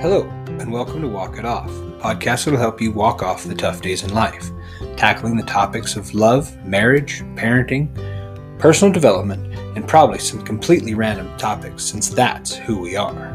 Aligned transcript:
Hello, 0.00 0.28
and 0.60 0.70
welcome 0.70 1.02
to 1.02 1.08
Walk 1.08 1.38
It 1.38 1.44
Off, 1.44 1.68
a 1.68 1.98
podcast 2.00 2.44
that 2.44 2.52
will 2.52 2.58
help 2.58 2.80
you 2.80 2.92
walk 2.92 3.20
off 3.20 3.42
the 3.42 3.52
tough 3.52 3.82
days 3.82 4.04
in 4.04 4.14
life, 4.14 4.48
tackling 4.96 5.36
the 5.36 5.42
topics 5.42 5.96
of 5.96 6.14
love, 6.14 6.56
marriage, 6.64 7.22
parenting, 7.34 7.92
personal 8.60 8.92
development, 8.92 9.52
and 9.76 9.88
probably 9.88 10.20
some 10.20 10.44
completely 10.44 10.94
random 10.94 11.36
topics 11.36 11.82
since 11.82 12.10
that's 12.10 12.54
who 12.54 12.78
we 12.78 12.94
are. 12.94 13.34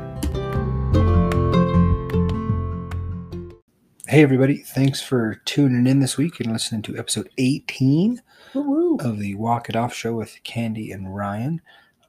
Hey, 4.07 4.23
everybody, 4.23 4.59
thanks 4.59 5.02
for 5.02 5.41
tuning 5.43 5.86
in 5.86 6.00
this 6.00 6.16
week 6.16 6.39
and 6.39 6.54
listening 6.54 6.82
to 6.84 6.98
episode 6.98 7.30
18 7.38 8.21
Woo-woo. 8.54 8.95
of 9.02 9.20
the 9.20 9.36
Walk 9.36 9.68
It 9.68 9.75
Off 9.75 9.93
show 9.93 10.14
with 10.14 10.39
Candy 10.45 10.93
and 10.93 11.14
Ryan. 11.14 11.61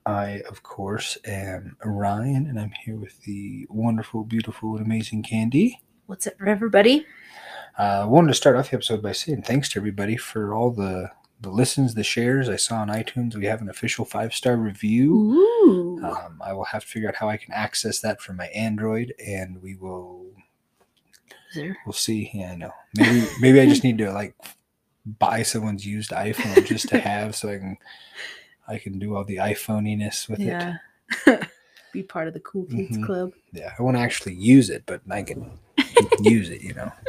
I, 0.06 0.42
of 0.48 0.62
course, 0.62 1.16
am 1.24 1.76
Ryan, 1.84 2.46
and 2.46 2.60
I'm 2.60 2.72
here 2.84 2.96
with 2.96 3.22
the 3.22 3.66
wonderful, 3.70 4.24
beautiful, 4.24 4.76
and 4.76 4.84
amazing 4.84 5.22
Candy. 5.22 5.80
What's 6.06 6.26
up, 6.26 6.34
everybody? 6.46 7.06
Uh, 7.78 8.02
I 8.02 8.04
wanted 8.04 8.28
to 8.28 8.34
start 8.34 8.56
off 8.56 8.70
the 8.70 8.76
episode 8.76 9.02
by 9.02 9.12
saying 9.12 9.42
thanks 9.42 9.70
to 9.70 9.78
everybody 9.78 10.16
for 10.16 10.52
all 10.54 10.70
the 10.70 11.10
the 11.40 11.50
listens, 11.50 11.94
the 11.94 12.04
shares. 12.04 12.48
I 12.48 12.56
saw 12.56 12.76
on 12.76 12.88
iTunes 12.88 13.34
we 13.34 13.46
have 13.46 13.60
an 13.60 13.68
official 13.68 14.04
five 14.04 14.34
star 14.34 14.56
review. 14.56 15.12
Ooh. 15.14 16.00
Um, 16.04 16.40
I 16.44 16.52
will 16.52 16.64
have 16.64 16.82
to 16.82 16.88
figure 16.88 17.08
out 17.08 17.16
how 17.16 17.28
I 17.28 17.36
can 17.38 17.52
access 17.52 18.00
that 18.00 18.20
from 18.20 18.36
my 18.36 18.46
Android, 18.48 19.14
and 19.24 19.62
we 19.62 19.74
will 19.74 20.26
there- 21.54 21.76
we'll 21.86 21.92
see. 21.94 22.30
Yeah, 22.34 22.52
I 22.52 22.56
know. 22.56 22.72
Maybe 22.96 23.26
maybe 23.40 23.60
I 23.60 23.66
just 23.66 23.84
need 23.84 23.98
to 23.98 24.12
like 24.12 24.34
buy 25.06 25.42
someone's 25.42 25.86
used 25.86 26.10
iPhone 26.10 26.66
just 26.66 26.88
to 26.90 26.98
have, 27.00 27.34
so 27.34 27.48
I 27.48 27.58
can 27.58 27.78
I 28.68 28.78
can 28.78 28.98
do 28.98 29.14
all 29.16 29.24
the 29.24 29.36
iPhoneiness 29.36 30.28
with 30.28 30.40
it. 30.40 30.46
yeah. 30.46 30.76
Be 31.92 32.02
part 32.02 32.26
of 32.28 32.34
the 32.34 32.40
cool 32.40 32.64
kids 32.64 32.98
Mhm. 32.98 33.04
club. 33.06 33.32
yeah, 33.52 33.72
I 33.78 33.82
want 33.82 33.96
to 33.96 34.00
actually 34.02 34.34
use 34.34 34.68
it, 34.70 34.82
but 34.86 35.00
I 35.10 35.22
can 35.22 35.50
use 36.20 36.50
it, 36.50 36.62
you 36.62 36.74
know. 36.74 36.92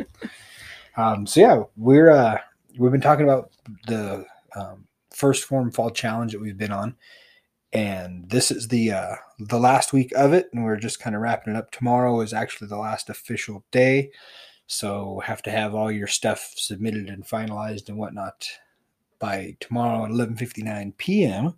Um, 0.98 1.28
so 1.28 1.42
yeah, 1.42 1.64
we're 1.76 2.10
uh, 2.10 2.38
we've 2.78 2.92
been 2.92 3.02
talking 3.02 3.26
about 3.26 3.52
the 3.86 4.26
um, 4.56 4.88
1st 5.14 5.44
Phorm 5.44 5.70
fall 5.70 5.90
challenge 5.90 6.32
that 6.32 6.40
we've 6.40 6.58
been 6.58 6.72
on, 6.72 6.96
and 7.74 8.30
this 8.30 8.50
is 8.50 8.70
the 8.70 8.92
uh, 8.94 9.16
the 9.38 9.60
last 9.60 9.92
week 9.92 10.14
of 10.16 10.32
it, 10.32 10.48
and 10.54 10.64
we're 10.64 10.78
just 10.78 11.02
kind 11.02 11.14
of 11.14 11.22
wrapping 11.22 11.54
it 11.54 11.58
up. 11.58 11.70
Tomorrow 11.72 12.22
is 12.22 12.32
actually 12.34 12.70
the 12.70 12.78
last 12.78 13.10
official 13.10 13.66
day, 13.72 14.10
so 14.68 15.20
have 15.26 15.42
to 15.42 15.52
have 15.52 15.76
all 15.76 15.92
your 15.92 16.08
stuff 16.08 16.54
submitted 16.56 17.10
and 17.10 17.26
finalized 17.28 17.90
and 17.90 17.98
whatnot 17.98 18.48
by 19.20 19.56
tomorrow 19.60 20.06
at 20.06 20.12
eleven 20.12 20.36
fifty 20.36 20.62
nine 20.64 20.94
p.m. 20.98 21.56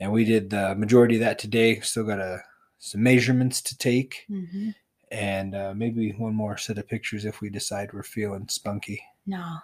And 0.00 0.12
we 0.12 0.24
did 0.24 0.50
the 0.50 0.74
majority 0.74 1.14
of 1.16 1.20
that 1.20 1.38
today. 1.38 1.80
Still 1.80 2.04
got 2.04 2.18
a 2.20 2.40
some 2.78 3.02
measurements 3.02 3.60
to 3.62 3.76
take 3.78 4.26
Mm-hmm. 4.30 4.70
and 5.10 5.54
uh, 5.54 5.72
maybe 5.74 6.12
one 6.12 6.34
more 6.34 6.56
set 6.58 6.78
of 6.78 6.86
pictures 6.88 7.24
if 7.24 7.40
we 7.40 7.48
decide 7.48 7.92
we're 7.92 8.02
feeling 8.02 8.46
spunky. 8.48 9.02
No, 9.26 9.56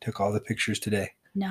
Took 0.00 0.20
all 0.20 0.32
the 0.32 0.40
pictures 0.40 0.78
today. 0.78 1.10
no. 1.34 1.50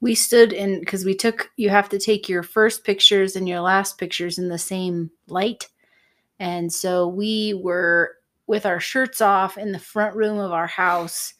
We 0.00 0.14
stood 0.14 0.52
in 0.52 0.80
because 0.80 1.04
we 1.04 1.14
took. 1.14 1.50
You 1.56 1.70
have 1.70 1.88
to 1.90 1.98
take 1.98 2.28
your 2.28 2.42
first 2.42 2.84
pictures 2.84 3.36
and 3.36 3.48
your 3.48 3.60
last 3.60 3.98
pictures 3.98 4.38
in 4.38 4.48
the 4.48 4.58
same 4.58 5.10
light, 5.26 5.68
and 6.38 6.72
so 6.72 7.08
we 7.08 7.54
were 7.54 8.16
with 8.46 8.66
our 8.66 8.80
shirts 8.80 9.20
off 9.20 9.56
in 9.58 9.72
the 9.72 9.78
front 9.78 10.14
room 10.14 10.38
of 10.38 10.52
our 10.52 10.66
house 10.66 11.34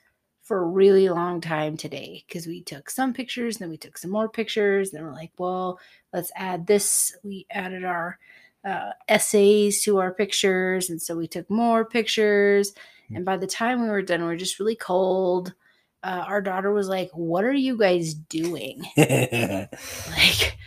for 0.44 0.58
a 0.58 0.66
really 0.66 1.08
long 1.08 1.40
time 1.40 1.76
today 1.76 2.22
because 2.28 2.46
we 2.46 2.62
took 2.62 2.90
some 2.90 3.14
pictures, 3.14 3.56
then 3.56 3.70
we 3.70 3.78
took 3.78 3.96
some 3.98 4.10
more 4.10 4.28
pictures, 4.28 4.90
then 4.90 5.02
we're 5.02 5.12
like, 5.12 5.32
well, 5.38 5.80
let's 6.12 6.30
add 6.36 6.66
this. 6.66 7.16
We 7.24 7.46
added 7.50 7.82
our 7.82 8.18
uh, 8.64 8.90
essays 9.08 9.82
to 9.82 9.98
our 9.98 10.12
pictures, 10.12 10.90
and 10.90 11.00
so 11.00 11.16
we 11.16 11.26
took 11.26 11.50
more 11.50 11.84
pictures. 11.84 12.72
And 13.14 13.24
by 13.24 13.36
the 13.36 13.46
time 13.46 13.82
we 13.82 13.88
were 13.88 14.02
done, 14.02 14.22
we 14.22 14.26
were 14.26 14.36
just 14.36 14.58
really 14.58 14.76
cold. 14.76 15.54
Uh, 16.02 16.24
our 16.26 16.40
daughter 16.40 16.72
was 16.72 16.88
like, 16.88 17.10
"What 17.12 17.44
are 17.44 17.52
you 17.52 17.78
guys 17.78 18.12
doing?" 18.14 18.84
like, 18.96 20.58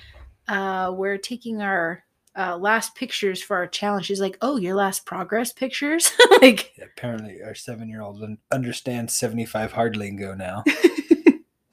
uh, 0.48 0.92
we're 0.96 1.18
taking 1.18 1.62
our 1.62 2.04
uh, 2.38 2.56
last 2.58 2.96
pictures 2.96 3.42
for 3.42 3.58
our 3.58 3.68
challenge. 3.68 4.06
She's 4.06 4.22
like, 4.22 4.38
"Oh, 4.42 4.58
your 4.58 4.76
last 4.76 5.06
progress 5.06 5.52
pictures?" 5.52 6.12
like, 6.42 6.74
Apparently, 6.82 7.42
our 7.44 7.56
seven 7.56 7.90
year 7.90 8.02
old 8.02 8.24
understands 8.52 9.16
75 9.16 9.72
hard 9.72 9.96
lingo 9.96 10.36
now. 10.36 10.64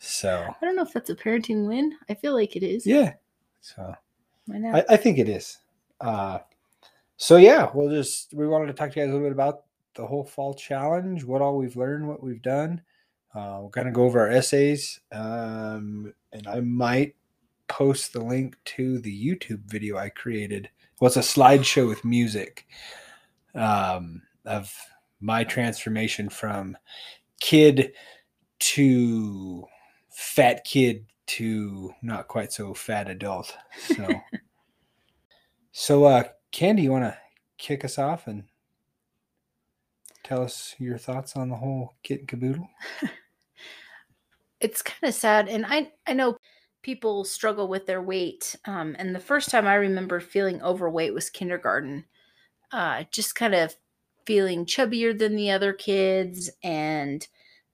So, 0.07 0.55
I 0.61 0.65
don't 0.65 0.77
know 0.77 0.83
if 0.83 0.93
that's 0.93 1.09
a 1.09 1.15
parenting 1.15 1.67
win. 1.67 1.95
I 2.11 2.15
feel 2.15 2.35
like 2.35 2.57
it 2.57 2.63
is. 2.63 2.87
yeah. 2.87 3.15
So? 3.63 3.95
I, 4.53 4.85
I 4.91 4.97
think 4.99 5.19
it 5.19 5.31
is. 5.31 5.59
Uh, 5.99 6.41
so, 7.17 7.37
yeah, 7.37 7.71
we'll 7.73 7.89
just, 7.89 8.35
we 8.35 8.47
wanted 8.47 8.67
to 8.67 8.75
talk 8.75 8.93
to 8.93 9.01
you 9.01 9.07
guys 9.07 9.11
a 9.11 9.15
little 9.15 9.27
bit 9.27 9.33
about 9.33 9.63
the 9.95 10.07
whole 10.07 10.23
fall 10.23 10.53
challenge, 10.53 11.25
what 11.25 11.41
all 11.41 11.57
we've 11.57 11.77
learned, 11.77 12.07
what 12.07 12.23
we've 12.23 12.43
done. 12.43 12.83
Uh, 13.35 13.61
we're 13.63 13.71
going 13.71 13.87
to 13.87 13.93
go 13.93 14.05
over 14.05 14.21
our 14.21 14.31
essays. 14.31 15.01
Um, 15.11 16.13
and 16.35 16.47
I 16.47 16.61
might 16.61 17.17
post 17.69 18.13
the 18.13 18.23
link 18.23 18.57
to 18.65 18.99
the 18.99 19.27
YouTube 19.27 19.63
video 19.65 19.97
I 19.97 20.09
created. 20.09 20.69
Well, 21.01 21.09
it's 21.09 21.17
a 21.17 21.21
slideshow 21.21 21.89
with 21.89 22.05
music 22.05 22.67
um, 23.55 24.23
of 24.45 24.75
my 25.21 25.45
transformation 25.45 26.29
from 26.29 26.77
kid 27.41 27.93
to 28.59 29.65
fat 30.11 30.65
kid 30.65 31.07
to 31.27 31.95
not 32.03 32.29
quite 32.29 32.53
so 32.53 32.75
fat 32.75 33.09
adult. 33.09 33.57
So, 33.79 34.09
so 35.73 36.05
uh, 36.05 36.25
Candy, 36.53 36.83
you 36.83 36.93
want 36.93 37.05
to 37.05 37.17
kick 37.59 37.85
us 37.85 37.99
off 37.99 38.27
and 38.27 38.45
tell 40.23 40.43
us 40.43 40.75
your 40.79 40.99
thoughts 40.99 41.37
on 41.37 41.49
the 41.49 41.57
whole 41.57 41.95
kit 42.03 42.21
and 42.21 42.29
caboodle? 42.29 42.69
it's 44.61 44.81
kind 44.81 45.11
of 45.11 45.15
sad 45.15 45.47
and 45.49 45.67
i 45.67 45.91
i 46.07 46.13
know 46.15 46.37
people 46.84 47.25
struggle 47.25 47.67
with 47.67 47.87
their 47.87 48.03
weight 48.03 48.55
um, 48.67 48.95
and 48.99 49.15
the 49.15 49.19
first 49.21 49.50
time 49.50 49.67
i 49.67 49.75
remember 49.75 50.21
feeling 50.21 50.62
overweight 50.62 51.15
was 51.15 51.31
kindergarten 51.31 52.05
uh, 52.72 53.05
just 53.11 53.34
kind 53.34 53.55
of 53.55 53.75
feeling 54.27 54.67
chubbier 54.67 55.17
than 55.19 55.34
the 55.34 55.50
other 55.50 55.72
kids 55.72 56.50
and 56.62 57.27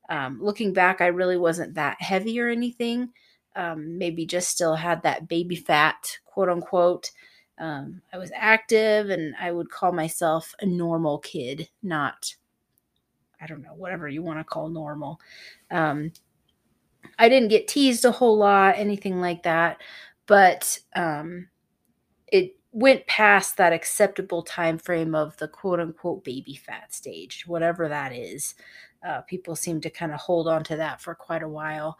um, 0.08 0.38
looking 0.40 0.72
back 0.72 1.00
i 1.00 1.08
really 1.08 1.36
wasn't 1.36 1.74
that 1.74 2.00
heavy 2.00 2.40
or 2.40 2.48
anything 2.48 3.10
um, 3.56 3.98
maybe 3.98 4.24
just 4.24 4.48
still 4.48 4.76
had 4.76 5.02
that 5.02 5.28
baby 5.28 5.56
fat 5.56 6.18
quote 6.24 6.48
unquote 6.48 7.10
um, 7.58 8.00
i 8.12 8.18
was 8.18 8.30
active 8.36 9.10
and 9.10 9.34
i 9.40 9.50
would 9.50 9.70
call 9.70 9.90
myself 9.90 10.54
a 10.60 10.66
normal 10.66 11.18
kid 11.18 11.68
not 11.82 12.32
i 13.40 13.46
don't 13.46 13.62
know 13.62 13.74
whatever 13.74 14.08
you 14.08 14.22
want 14.22 14.38
to 14.38 14.44
call 14.44 14.68
normal 14.68 15.20
um, 15.72 16.12
I 17.18 17.28
didn't 17.28 17.48
get 17.48 17.68
teased 17.68 18.04
a 18.04 18.10
whole 18.10 18.38
lot, 18.38 18.78
anything 18.78 19.20
like 19.20 19.42
that, 19.42 19.80
but 20.26 20.78
um, 20.94 21.48
it 22.28 22.56
went 22.72 23.06
past 23.06 23.56
that 23.56 23.72
acceptable 23.72 24.42
time 24.42 24.78
frame 24.78 25.14
of 25.14 25.36
the 25.38 25.48
quote 25.48 25.80
unquote 25.80 26.24
baby 26.24 26.54
fat 26.54 26.94
stage, 26.94 27.44
whatever 27.46 27.88
that 27.88 28.12
is. 28.12 28.54
Uh, 29.06 29.22
people 29.22 29.56
seem 29.56 29.80
to 29.80 29.90
kind 29.90 30.12
of 30.12 30.20
hold 30.20 30.46
on 30.46 30.62
to 30.64 30.76
that 30.76 31.00
for 31.00 31.14
quite 31.14 31.42
a 31.42 31.48
while, 31.48 31.98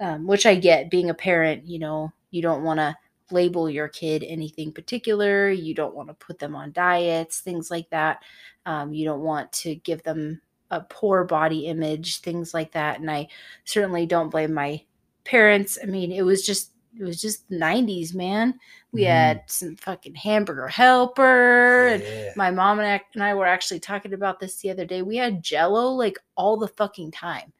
um, 0.00 0.26
which 0.26 0.46
I 0.46 0.54
get. 0.54 0.90
Being 0.90 1.10
a 1.10 1.14
parent, 1.14 1.66
you 1.66 1.78
know, 1.78 2.12
you 2.30 2.42
don't 2.42 2.64
want 2.64 2.78
to 2.78 2.96
label 3.30 3.68
your 3.68 3.88
kid 3.88 4.24
anything 4.26 4.72
particular. 4.72 5.50
You 5.50 5.74
don't 5.74 5.94
want 5.94 6.08
to 6.08 6.14
put 6.14 6.38
them 6.38 6.56
on 6.56 6.72
diets, 6.72 7.40
things 7.40 7.70
like 7.70 7.88
that. 7.90 8.22
Um, 8.66 8.92
you 8.92 9.04
don't 9.04 9.20
want 9.20 9.52
to 9.52 9.74
give 9.76 10.02
them 10.02 10.40
a 10.70 10.80
poor 10.82 11.24
body 11.24 11.66
image, 11.66 12.20
things 12.20 12.52
like 12.54 12.72
that. 12.72 13.00
And 13.00 13.10
I 13.10 13.28
certainly 13.64 14.06
don't 14.06 14.30
blame 14.30 14.52
my 14.54 14.82
parents. 15.24 15.78
I 15.82 15.86
mean, 15.86 16.12
it 16.12 16.22
was 16.22 16.44
just 16.44 16.72
it 16.98 17.04
was 17.04 17.20
just 17.20 17.48
the 17.48 17.56
90s, 17.58 18.12
man. 18.12 18.58
We 18.92 19.02
Mhm. 19.02 19.06
had 19.06 19.42
some 19.46 19.76
fucking 19.76 20.16
hamburger 20.16 20.66
helper 20.68 21.88
and 21.88 22.02
my 22.34 22.50
mom 22.50 22.80
and 22.80 22.88
I, 22.88 23.00
and 23.14 23.22
I 23.22 23.34
were 23.34 23.46
actually 23.46 23.78
talking 23.78 24.14
about 24.14 24.40
this 24.40 24.56
the 24.56 24.70
other 24.70 24.84
day. 24.84 25.02
We 25.02 25.16
had 25.16 25.42
jello 25.42 25.90
like 25.90 26.18
all 26.36 26.56
the 26.56 26.66
fucking 26.68 27.12
time. 27.12 27.52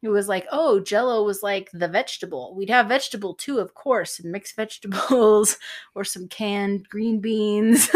It 0.00 0.08
was 0.08 0.28
like, 0.28 0.46
oh, 0.52 0.78
jello 0.80 1.24
was 1.24 1.42
like 1.42 1.68
the 1.72 1.88
vegetable. 1.88 2.54
We'd 2.54 2.70
have 2.70 2.86
vegetable 2.86 3.34
too, 3.34 3.58
of 3.58 3.74
course, 3.74 4.20
and 4.20 4.30
mixed 4.32 4.56
vegetables 4.62 5.58
or 5.94 6.04
some 6.04 6.28
canned 6.28 6.88
green 6.88 7.20
beans. 7.20 7.90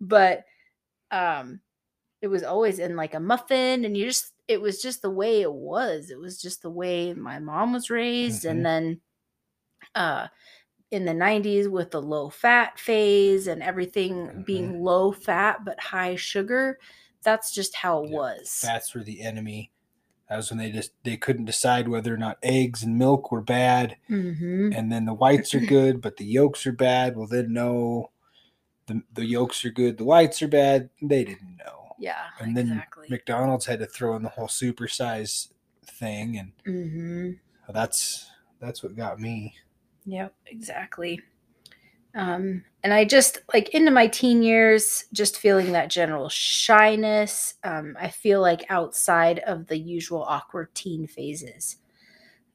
but 0.00 0.44
um 1.10 1.60
it 2.22 2.28
was 2.28 2.42
always 2.42 2.78
in 2.78 2.96
like 2.96 3.14
a 3.14 3.20
muffin 3.20 3.84
and 3.84 3.96
you 3.96 4.06
just 4.06 4.32
it 4.48 4.60
was 4.60 4.80
just 4.82 5.02
the 5.02 5.10
way 5.10 5.42
it 5.42 5.52
was. 5.52 6.10
It 6.10 6.18
was 6.20 6.40
just 6.40 6.62
the 6.62 6.70
way 6.70 7.14
my 7.14 7.38
mom 7.40 7.72
was 7.72 7.90
raised 7.90 8.44
Mhm. 8.44 8.50
and 8.50 8.64
then 8.66 9.00
uh 9.94 10.28
in 10.90 11.04
the 11.06 11.14
90s 11.14 11.68
with 11.68 11.90
the 11.92 12.02
low 12.02 12.30
fat 12.30 12.78
phase 12.78 13.46
and 13.48 13.62
everything 13.62 14.44
being 14.46 14.80
low 14.80 15.12
fat 15.12 15.64
but 15.64 15.80
high 15.80 16.16
sugar 16.16 16.78
that's 17.24 17.52
just 17.54 17.76
how 17.76 18.02
it 18.04 18.10
Yeah, 18.10 18.12
was 18.12 18.60
Fats 18.60 18.94
were 18.94 19.02
the 19.04 19.20
enemy. 19.22 19.70
That 20.28 20.36
was 20.36 20.50
when 20.50 20.58
they 20.58 20.70
just 20.72 20.92
they 21.04 21.16
couldn't 21.16 21.46
decide 21.46 21.88
whether 21.88 22.14
or 22.14 22.18
not 22.18 22.38
eggs 22.42 22.82
and 22.82 22.98
milk 22.98 23.32
were 23.32 23.42
bad, 23.42 23.96
hmm 24.08 24.70
and 24.72 24.92
then 24.92 25.04
the 25.06 25.14
whites 25.14 25.54
are 25.54 25.60
good, 25.60 26.00
but 26.02 26.16
the 26.18 26.24
yolks 26.26 26.66
are 26.66 26.72
bad. 26.72 27.16
Well, 27.16 27.26
then 27.28 27.52
no, 27.52 28.10
the 28.86 29.02
the 29.12 29.26
yolks 29.26 29.64
are 29.64 29.70
good, 29.70 29.98
the 29.98 30.04
whites 30.04 30.42
are 30.42 30.48
bad. 30.48 30.90
They 31.02 31.24
didn't 31.24 31.56
know. 31.58 31.85
Yeah, 31.98 32.26
and 32.40 32.56
then 32.56 32.68
exactly. 32.68 33.08
McDonald's 33.10 33.66
had 33.66 33.78
to 33.80 33.86
throw 33.86 34.16
in 34.16 34.22
the 34.22 34.28
whole 34.28 34.48
supersize 34.48 35.48
thing, 35.84 36.38
and 36.38 36.52
mm-hmm. 36.66 37.72
that's 37.72 38.30
that's 38.60 38.82
what 38.82 38.96
got 38.96 39.20
me. 39.20 39.54
Yep, 40.04 40.34
exactly. 40.46 41.20
Um, 42.14 42.64
and 42.82 42.94
I 42.94 43.04
just 43.04 43.40
like 43.52 43.68
into 43.70 43.90
my 43.90 44.06
teen 44.06 44.42
years, 44.42 45.04
just 45.12 45.38
feeling 45.38 45.72
that 45.72 45.90
general 45.90 46.30
shyness. 46.30 47.54
Um, 47.62 47.96
I 48.00 48.08
feel 48.08 48.40
like 48.40 48.64
outside 48.70 49.40
of 49.40 49.66
the 49.66 49.76
usual 49.76 50.22
awkward 50.22 50.74
teen 50.74 51.06
phases. 51.06 51.76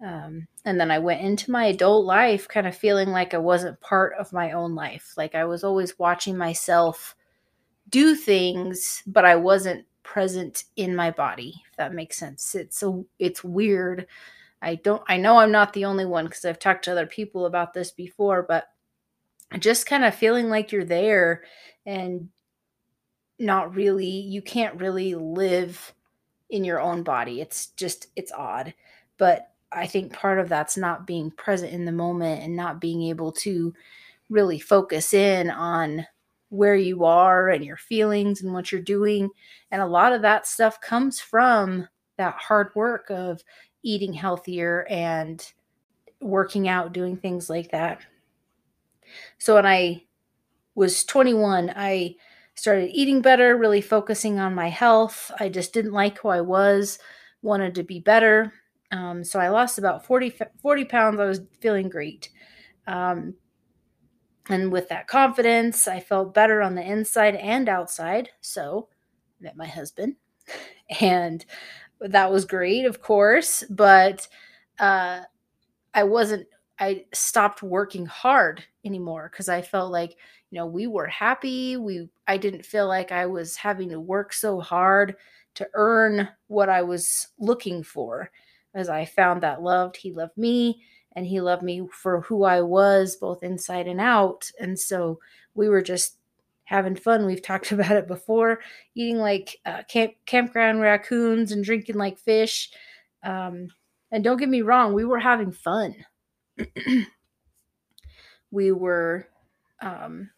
Um, 0.03 0.47
and 0.65 0.79
then 0.79 0.89
I 0.89 0.97
went 0.97 1.21
into 1.21 1.51
my 1.51 1.65
adult 1.65 2.05
life 2.05 2.47
kind 2.47 2.65
of 2.65 2.75
feeling 2.75 3.09
like 3.09 3.35
I 3.35 3.37
wasn't 3.37 3.79
part 3.81 4.13
of 4.17 4.33
my 4.33 4.51
own 4.51 4.73
life. 4.73 5.13
Like 5.15 5.35
I 5.35 5.45
was 5.45 5.63
always 5.63 5.99
watching 5.99 6.35
myself 6.35 7.15
do 7.91 8.15
things, 8.15 9.03
but 9.05 9.25
I 9.25 9.35
wasn't 9.35 9.85
present 10.03 10.65
in 10.75 10.95
my 10.95 11.11
body, 11.11 11.53
if 11.69 11.77
that 11.77 11.93
makes 11.93 12.17
sense. 12.17 12.55
It's 12.55 12.79
so 12.79 13.05
it's 13.19 13.43
weird. 13.43 14.07
I 14.61 14.75
don't 14.75 15.03
I 15.07 15.17
know 15.17 15.38
I'm 15.38 15.51
not 15.51 15.73
the 15.73 15.85
only 15.85 16.05
one 16.05 16.25
because 16.25 16.45
I've 16.45 16.59
talked 16.59 16.85
to 16.85 16.91
other 16.91 17.05
people 17.05 17.45
about 17.45 17.73
this 17.73 17.91
before, 17.91 18.43
but 18.43 18.65
just 19.59 19.85
kind 19.85 20.03
of 20.05 20.15
feeling 20.15 20.49
like 20.49 20.71
you're 20.71 20.85
there 20.85 21.43
and 21.85 22.29
not 23.39 23.75
really 23.75 24.05
you 24.05 24.41
can't 24.41 24.79
really 24.79 25.15
live 25.15 25.94
in 26.49 26.63
your 26.63 26.79
own 26.79 27.03
body. 27.03 27.41
It's 27.41 27.67
just 27.67 28.07
it's 28.15 28.31
odd. 28.31 28.73
But 29.17 29.51
I 29.71 29.87
think 29.87 30.13
part 30.13 30.39
of 30.39 30.49
that's 30.49 30.77
not 30.77 31.07
being 31.07 31.31
present 31.31 31.73
in 31.73 31.85
the 31.85 31.91
moment 31.91 32.44
and 32.44 32.55
not 32.55 32.81
being 32.81 33.03
able 33.03 33.31
to 33.33 33.73
really 34.29 34.59
focus 34.59 35.13
in 35.13 35.49
on 35.49 36.05
where 36.51 36.75
you 36.75 37.06
are 37.06 37.48
and 37.48 37.63
your 37.63 37.77
feelings 37.77 38.42
and 38.42 38.53
what 38.53 38.71
you're 38.71 38.81
doing. 38.81 39.30
And 39.71 39.81
a 39.81 39.88
lot 39.88 40.12
of 40.12 40.21
that 40.24 40.45
stuff 40.45 40.81
comes 40.81 41.18
from 41.18 41.88
that 42.18 42.36
hard 42.36 42.71
work 42.75 43.09
of 43.09 43.42
eating 43.83 44.12
healthier 44.12 44.86
and 44.89 45.50
working 46.19 46.68
out, 46.68 46.92
doing 46.92 47.15
things 47.15 47.50
like 47.50 47.71
that. 47.71 48.01
So 49.38 49.56
when 49.56 49.65
I 49.65 50.03
was 50.75 51.06
21, 51.06 51.71
I 51.74 52.15
started 52.56 52.92
eating 52.92 53.21
better, 53.21 53.56
really 53.56 53.81
focusing 53.81 54.38
on 54.38 54.54
my 54.54 54.68
health. 54.68 55.31
I 55.39 55.47
just 55.47 55.71
didn't 55.74 55.94
like 55.94 56.19
who 56.19 56.27
I 56.27 56.42
was, 56.42 57.00
wanted 57.42 57.75
to 57.75 57.83
be 57.83 58.01
better. 58.01 58.51
Um, 58.92 59.24
so 59.24 59.39
I 59.39 59.47
lost 59.47 59.77
about 59.77 60.06
40, 60.06 60.38
40 60.62 60.86
pounds. 60.86 61.19
I 61.21 61.25
was 61.25 61.39
feeling 61.62 61.88
great. 61.88 62.30
Um, 62.88 63.36
and 64.51 64.71
with 64.71 64.89
that 64.89 65.07
confidence, 65.07 65.88
I 65.88 66.00
felt 66.00 66.33
better 66.33 66.62
on 66.62 66.75
the 66.75 66.83
inside 66.83 67.36
and 67.36 67.68
outside. 67.69 68.30
So 68.42 68.89
I 69.39 69.44
met 69.44 69.57
my 69.57 69.68
husband, 69.68 70.15
and 71.01 71.45
that 72.00 72.31
was 72.31 72.45
great, 72.45 72.86
of 72.86 73.01
course. 73.01 73.63
But 73.69 74.27
uh, 74.80 75.21
I 75.94 76.03
wasn't. 76.03 76.48
I 76.80 77.06
stopped 77.13 77.62
working 77.62 78.07
hard 78.07 78.63
anymore 78.83 79.30
because 79.31 79.50
I 79.50 79.62
felt 79.62 79.92
like 79.92 80.15
you 80.50 80.57
know 80.57 80.65
we 80.65 80.88
were 80.88 81.07
happy. 81.07 81.77
We 81.77 82.09
I 82.27 82.38
didn't 82.38 82.65
feel 82.65 82.88
like 82.88 83.12
I 83.12 83.25
was 83.25 83.56
having 83.56 83.89
to 83.89 84.00
work 84.00 84.33
so 84.33 84.59
hard 84.59 85.15
to 85.56 85.68
earn 85.74 86.30
what 86.47 86.69
I 86.69 86.81
was 86.81 87.27
looking 87.38 87.83
for. 87.83 88.31
As 88.74 88.88
I 88.89 89.06
found 89.06 89.44
that 89.44 89.62
loved, 89.62 89.97
he 89.97 90.13
loved 90.13 90.38
me 90.38 90.81
and 91.13 91.25
he 91.25 91.41
loved 91.41 91.63
me 91.63 91.87
for 91.91 92.21
who 92.21 92.43
I 92.43 92.61
was, 92.61 93.15
both 93.15 93.43
inside 93.43 93.87
and 93.87 93.99
out. 93.99 94.49
And 94.59 94.79
so 94.79 95.19
we 95.53 95.69
were 95.69 95.81
just 95.81 96.17
having 96.63 96.95
fun. 96.95 97.25
We've 97.25 97.41
talked 97.43 97.71
about 97.71 97.91
it 97.91 98.07
before, 98.07 98.59
eating 98.95 99.17
like 99.17 99.59
uh, 99.65 99.83
camp 99.87 100.13
campground 100.25 100.81
raccoons 100.81 101.51
and 101.51 101.63
drinking 101.63 101.97
like 101.97 102.17
fish. 102.17 102.71
Um, 103.23 103.67
and 104.11 104.23
don't 104.23 104.37
get 104.37 104.49
me 104.49 104.61
wrong, 104.61 104.93
we 104.93 105.05
were 105.05 105.19
having 105.19 105.51
fun. 105.51 105.95
we 108.51 108.71
were, 108.71 109.27
um, 109.81 110.29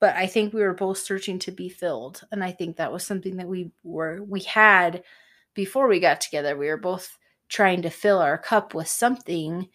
but 0.00 0.16
I 0.16 0.26
think 0.26 0.54
we 0.54 0.62
were 0.62 0.74
both 0.74 0.98
searching 0.98 1.38
to 1.40 1.50
be 1.50 1.68
filled, 1.68 2.22
and 2.30 2.42
I 2.42 2.52
think 2.52 2.76
that 2.76 2.92
was 2.92 3.04
something 3.04 3.36
that 3.36 3.48
we 3.48 3.70
were 3.82 4.22
we 4.22 4.40
had 4.40 5.02
before 5.54 5.88
we 5.88 6.00
got 6.00 6.20
together. 6.20 6.56
We 6.56 6.68
were 6.68 6.78
both 6.78 7.18
trying 7.48 7.82
to 7.82 7.90
fill 7.90 8.18
our 8.18 8.38
cup 8.38 8.74
with 8.74 8.88
something 8.88 9.68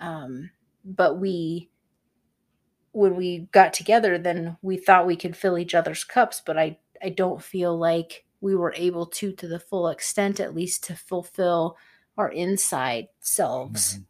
um, 0.00 0.50
but 0.84 1.18
we, 1.18 1.70
when 2.92 3.16
we 3.16 3.48
got 3.52 3.72
together, 3.72 4.18
then 4.18 4.56
we 4.62 4.76
thought 4.76 5.06
we 5.06 5.16
could 5.16 5.36
fill 5.36 5.58
each 5.58 5.74
other's 5.74 6.04
cups. 6.04 6.42
But 6.44 6.58
I, 6.58 6.78
I 7.02 7.10
don't 7.10 7.42
feel 7.42 7.78
like 7.78 8.24
we 8.40 8.56
were 8.56 8.74
able 8.76 9.06
to, 9.06 9.32
to 9.32 9.46
the 9.46 9.60
full 9.60 9.88
extent, 9.88 10.40
at 10.40 10.54
least 10.54 10.84
to 10.84 10.96
fulfill 10.96 11.76
our 12.16 12.30
inside 12.30 13.08
selves. 13.20 13.94
Mm-hmm. 13.94 14.02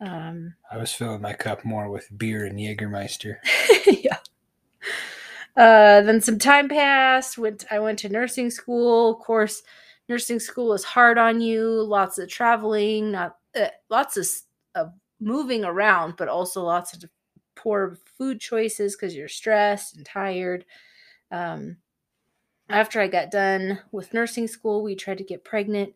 Um, 0.00 0.54
I 0.70 0.76
was 0.76 0.92
filling 0.92 1.22
my 1.22 1.32
cup 1.32 1.64
more 1.64 1.88
with 1.88 2.16
beer 2.16 2.44
and 2.44 2.58
Jägermeister. 2.58 3.36
yeah. 3.86 4.18
Uh, 5.56 6.02
then 6.02 6.20
some 6.20 6.38
time 6.38 6.68
passed. 6.68 7.38
Went 7.38 7.64
I 7.70 7.78
went 7.78 8.00
to 8.00 8.08
nursing 8.08 8.50
school. 8.50 9.12
Of 9.12 9.20
course, 9.20 9.62
nursing 10.08 10.40
school 10.40 10.72
is 10.74 10.84
hard 10.84 11.16
on 11.16 11.40
you. 11.40 11.82
Lots 11.82 12.18
of 12.18 12.28
traveling, 12.28 13.12
not 13.12 13.36
uh, 13.58 13.68
lots 13.88 14.16
of, 14.16 14.26
of 14.74 14.92
moving 15.24 15.64
around, 15.64 16.14
but 16.16 16.28
also 16.28 16.62
lots 16.62 16.92
of 16.92 17.04
poor 17.56 17.96
food 18.18 18.40
choices 18.40 18.94
because 18.94 19.14
you're 19.16 19.28
stressed 19.28 19.96
and 19.96 20.04
tired. 20.04 20.64
Um, 21.30 21.78
after 22.68 23.00
I 23.00 23.08
got 23.08 23.30
done 23.30 23.80
with 23.92 24.14
nursing 24.14 24.46
school, 24.46 24.82
we 24.82 24.94
tried 24.94 25.18
to 25.18 25.24
get 25.24 25.44
pregnant. 25.44 25.94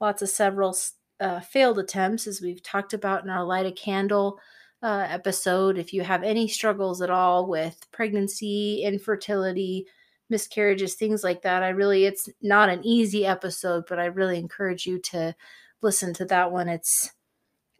Lots 0.00 0.22
of 0.22 0.28
several 0.28 0.76
uh, 1.20 1.40
failed 1.40 1.78
attempts, 1.78 2.26
as 2.26 2.40
we've 2.40 2.62
talked 2.62 2.92
about 2.92 3.24
in 3.24 3.30
our 3.30 3.44
Light 3.44 3.66
a 3.66 3.72
Candle 3.72 4.38
uh, 4.82 5.06
episode. 5.08 5.78
If 5.78 5.92
you 5.92 6.02
have 6.02 6.22
any 6.22 6.48
struggles 6.48 7.00
at 7.00 7.10
all 7.10 7.46
with 7.46 7.86
pregnancy, 7.92 8.82
infertility, 8.82 9.86
miscarriages, 10.28 10.94
things 10.94 11.24
like 11.24 11.42
that, 11.42 11.62
I 11.62 11.70
really, 11.70 12.04
it's 12.04 12.28
not 12.42 12.68
an 12.68 12.84
easy 12.84 13.26
episode, 13.26 13.84
but 13.88 13.98
I 13.98 14.06
really 14.06 14.38
encourage 14.38 14.86
you 14.86 14.98
to 15.10 15.34
listen 15.82 16.12
to 16.14 16.24
that 16.26 16.52
one. 16.52 16.68
It's 16.68 17.12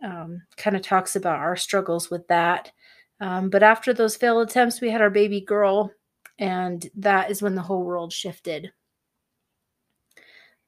um, 0.04 0.42
kind 0.56 0.76
of 0.76 0.82
talks 0.82 1.16
about 1.16 1.38
our 1.38 1.56
struggles 1.56 2.10
with 2.10 2.26
that. 2.28 2.72
Um, 3.20 3.48
but 3.50 3.62
after 3.62 3.94
those 3.94 4.16
failed 4.16 4.48
attempts, 4.48 4.80
we 4.80 4.90
had 4.90 5.00
our 5.00 5.10
baby 5.10 5.40
girl, 5.40 5.90
and 6.38 6.86
that 6.96 7.30
is 7.30 7.42
when 7.42 7.54
the 7.54 7.62
whole 7.62 7.82
world 7.82 8.12
shifted. 8.12 8.72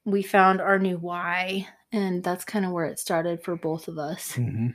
We 0.05 0.23
found 0.23 0.61
our 0.61 0.79
new 0.79 0.97
why, 0.97 1.67
and 1.91 2.23
that's 2.23 2.45
kind 2.45 2.65
of 2.65 2.71
where 2.71 2.85
it 2.85 2.99
started 2.99 3.43
for 3.43 3.55
both 3.55 3.87
of 3.87 3.99
us. 3.99 4.33
Mm-hmm. 4.33 4.69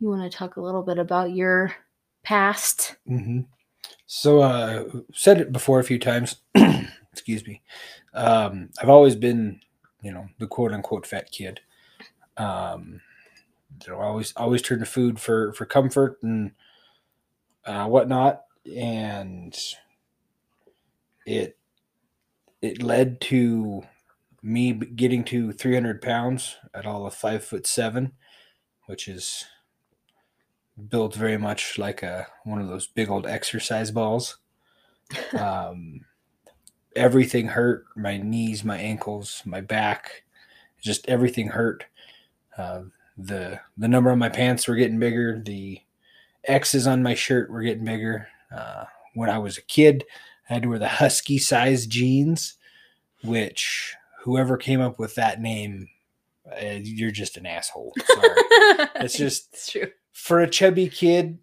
You 0.00 0.08
want 0.08 0.30
to 0.30 0.36
talk 0.36 0.56
a 0.56 0.60
little 0.60 0.82
bit 0.82 0.98
about 0.98 1.32
your 1.32 1.72
past? 2.24 2.96
Mm-hmm. 3.08 3.42
So, 4.06 4.40
uh, 4.40 4.84
said 5.14 5.40
it 5.40 5.52
before 5.52 5.78
a 5.78 5.84
few 5.84 5.98
times. 5.98 6.36
Excuse 7.12 7.46
me. 7.46 7.62
Um, 8.14 8.70
I've 8.80 8.88
always 8.88 9.14
been, 9.14 9.60
you 10.02 10.12
know, 10.12 10.26
the 10.38 10.46
quote 10.46 10.72
unquote 10.72 11.06
fat 11.06 11.30
kid. 11.30 11.60
Um, 12.36 13.00
you 13.86 13.92
know, 13.92 14.00
always 14.00 14.32
always 14.36 14.62
turn 14.62 14.80
to 14.80 14.86
food 14.86 15.20
for 15.20 15.52
for 15.52 15.66
comfort 15.66 16.18
and 16.22 16.52
uh, 17.64 17.86
whatnot, 17.86 18.42
and 18.76 19.56
it 21.26 21.58
it 22.60 22.82
led 22.82 23.20
to 23.20 23.82
me 24.42 24.72
getting 24.72 25.24
to 25.24 25.52
300 25.52 26.02
pounds 26.02 26.56
at 26.74 26.86
all 26.86 27.06
of 27.06 27.14
five 27.14 27.44
foot 27.44 27.66
seven, 27.66 28.12
which 28.86 29.08
is 29.08 29.44
built 30.88 31.14
very 31.14 31.36
much 31.36 31.78
like 31.78 32.02
a 32.02 32.26
one 32.44 32.60
of 32.60 32.68
those 32.68 32.86
big 32.86 33.10
old 33.10 33.26
exercise 33.26 33.90
balls. 33.90 34.38
Um, 35.38 36.06
everything 36.96 37.48
hurt 37.48 37.84
my 37.96 38.16
knees, 38.16 38.64
my 38.64 38.78
ankles, 38.78 39.42
my 39.44 39.60
back, 39.60 40.24
just 40.80 41.08
everything 41.08 41.48
hurt. 41.48 41.84
Uh, 42.56 42.84
the 43.26 43.60
the 43.76 43.88
number 43.88 44.10
on 44.10 44.18
my 44.18 44.28
pants 44.28 44.66
were 44.66 44.76
getting 44.76 44.98
bigger. 44.98 45.40
The 45.44 45.80
X's 46.44 46.86
on 46.86 47.02
my 47.02 47.14
shirt 47.14 47.50
were 47.50 47.62
getting 47.62 47.84
bigger. 47.84 48.28
Uh, 48.54 48.84
when 49.14 49.30
I 49.30 49.38
was 49.38 49.58
a 49.58 49.62
kid, 49.62 50.04
I 50.48 50.54
had 50.54 50.62
to 50.62 50.68
wear 50.68 50.78
the 50.78 50.88
husky 51.00 51.38
size 51.38 51.86
jeans, 51.86 52.54
which 53.24 53.94
whoever 54.22 54.56
came 54.56 54.80
up 54.80 54.98
with 54.98 55.14
that 55.16 55.40
name, 55.40 55.88
uh, 56.50 56.78
you're 56.82 57.10
just 57.10 57.36
an 57.36 57.46
asshole. 57.46 57.92
Sorry, 58.06 58.88
it's 58.96 59.16
just 59.16 59.48
it's 59.52 59.70
true 59.70 59.88
for 60.12 60.40
a 60.40 60.48
chubby 60.48 60.88
kid 60.88 61.38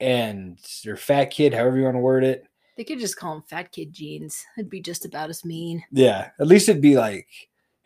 and 0.00 0.58
your 0.82 0.96
fat 0.96 1.26
kid, 1.26 1.54
however 1.54 1.76
you 1.76 1.84
want 1.84 1.96
to 1.96 2.00
word 2.00 2.24
it. 2.24 2.44
They 2.76 2.84
could 2.84 2.98
just 2.98 3.16
call 3.16 3.34
them 3.34 3.44
fat 3.46 3.70
kid 3.70 3.92
jeans. 3.92 4.44
It'd 4.56 4.70
be 4.70 4.80
just 4.80 5.04
about 5.04 5.30
as 5.30 5.44
mean. 5.44 5.84
Yeah, 5.92 6.30
at 6.40 6.46
least 6.46 6.68
it'd 6.68 6.80
be 6.82 6.96
like 6.96 7.28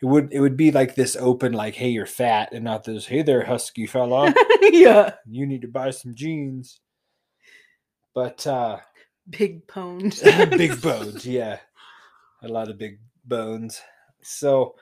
it 0.02 0.06
would 0.06 0.32
it 0.32 0.40
would 0.40 0.56
be 0.56 0.70
like 0.70 0.94
this 0.94 1.16
open 1.16 1.52
like 1.52 1.74
hey 1.74 1.88
you're 1.88 2.06
fat 2.06 2.50
and 2.52 2.64
not 2.64 2.84
this 2.84 3.06
hey 3.06 3.22
there 3.22 3.44
husky 3.44 3.86
fella. 3.86 4.32
Yeah. 4.72 5.12
You 5.26 5.46
need 5.46 5.62
to 5.62 5.68
buy 5.68 5.90
some 5.90 6.14
jeans. 6.14 6.80
But 8.14 8.46
uh 8.46 8.78
big 9.28 9.66
bones. 9.66 10.20
Big 10.50 10.80
bones 10.82 11.24
yeah. 11.24 11.60
A 12.42 12.48
lot 12.48 12.68
of 12.68 12.78
big 12.78 12.98
bones. 13.24 13.80
So 14.22 14.74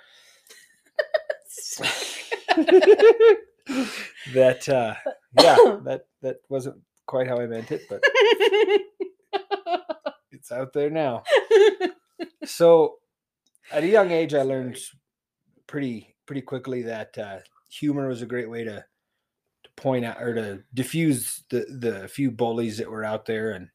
that 4.32 4.68
uh 4.68 4.94
yeah, 5.40 5.56
that 5.84 6.06
that 6.22 6.36
wasn't 6.48 6.76
quite 7.06 7.28
how 7.28 7.38
I 7.40 7.46
meant 7.46 7.70
it, 7.72 7.82
but 7.88 8.02
it's 10.32 10.50
out 10.50 10.72
there 10.72 10.90
now. 10.90 11.22
So 12.44 12.96
at 13.70 13.84
a 13.84 13.88
young 13.88 14.10
age 14.10 14.34
I 14.34 14.42
learned 14.42 14.78
pretty 15.66 16.14
pretty 16.26 16.42
quickly 16.42 16.82
that 16.82 17.16
uh 17.18 17.38
humor 17.70 18.08
was 18.08 18.22
a 18.22 18.26
great 18.26 18.48
way 18.48 18.64
to 18.64 18.84
to 19.64 19.70
point 19.76 20.04
out 20.04 20.22
or 20.22 20.34
to 20.34 20.62
diffuse 20.74 21.44
the 21.50 21.66
the 21.80 22.08
few 22.08 22.30
bullies 22.30 22.78
that 22.78 22.90
were 22.90 23.04
out 23.04 23.26
there 23.26 23.52
and 23.52 23.68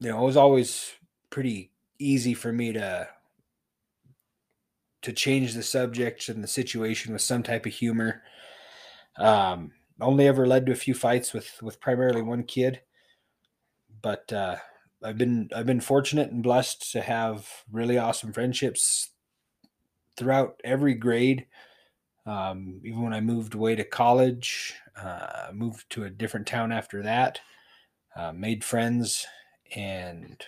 you 0.00 0.10
know, 0.10 0.22
it 0.22 0.26
was 0.26 0.36
always 0.36 0.92
pretty 1.30 1.72
easy 1.98 2.34
for 2.34 2.52
me 2.52 2.72
to 2.72 3.08
to 5.02 5.12
change 5.12 5.54
the 5.54 5.62
subject 5.62 6.28
and 6.28 6.42
the 6.42 6.48
situation 6.48 7.12
with 7.12 7.22
some 7.22 7.42
type 7.42 7.66
of 7.66 7.72
humor. 7.72 8.22
Um, 9.16 9.72
only 10.00 10.26
ever 10.26 10.46
led 10.46 10.66
to 10.66 10.72
a 10.72 10.76
few 10.76 10.94
fights 10.94 11.32
with 11.32 11.62
with 11.62 11.80
primarily 11.80 12.22
one 12.22 12.42
kid, 12.42 12.80
but 14.02 14.30
uh, 14.32 14.56
I've 15.02 15.18
been 15.18 15.48
I've 15.54 15.66
been 15.66 15.80
fortunate 15.80 16.30
and 16.30 16.42
blessed 16.42 16.92
to 16.92 17.00
have 17.00 17.48
really 17.70 17.96
awesome 17.96 18.32
friendships 18.32 19.10
throughout 20.16 20.60
every 20.64 20.94
grade. 20.94 21.46
Um, 22.26 22.80
even 22.84 23.02
when 23.02 23.12
I 23.12 23.20
moved 23.20 23.54
away 23.54 23.74
to 23.76 23.84
college, 23.84 24.74
uh, 25.00 25.48
moved 25.52 25.90
to 25.90 26.04
a 26.04 26.10
different 26.10 26.46
town 26.46 26.72
after 26.72 27.02
that, 27.02 27.40
uh, 28.16 28.32
made 28.32 28.64
friends, 28.64 29.26
and 29.74 30.42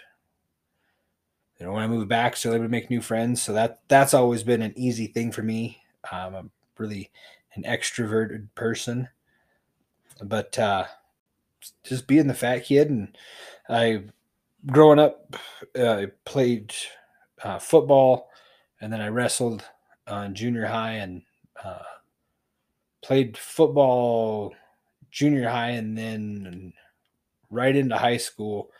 you 1.58 1.66
know 1.66 1.73
when 1.73 1.82
I 1.82 1.88
moved 1.88 2.08
back, 2.08 2.37
still 2.37 2.54
able 2.54 2.64
to 2.64 2.70
make 2.70 2.88
new 2.90 3.02
friends. 3.02 3.42
So 3.42 3.52
that 3.52 3.80
that's 3.88 4.14
always 4.14 4.42
been 4.42 4.62
an 4.62 4.75
easy 4.76 5.06
thing 5.06 5.32
for 5.32 5.42
me. 5.42 5.82
Um, 6.11 6.35
I'm 6.35 6.50
really 6.78 7.11
an 7.54 7.64
extroverted 7.64 8.49
person, 8.54 9.08
but 10.23 10.58
uh, 10.58 10.87
just 11.85 12.06
being 12.06 12.26
the 12.26 12.35
fat 12.35 12.64
kid 12.64 12.90
and 12.90 13.16
I 13.68 14.04
growing 14.66 14.99
up, 14.99 15.37
uh, 15.78 15.92
I 15.92 16.06
played 16.25 16.75
uh, 17.42 17.58
football 17.58 18.30
and 18.80 18.92
then 18.92 19.00
I 19.00 19.09
wrestled 19.09 19.64
on 20.06 20.35
junior 20.35 20.66
high 20.66 20.92
and 20.92 21.23
uh, 21.62 21.83
played 23.02 23.37
football 23.37 24.54
junior 25.11 25.49
high 25.49 25.71
and 25.71 25.97
then 25.97 26.73
right 27.50 27.75
into 27.75 27.97
high 27.97 28.16
school. 28.18 28.71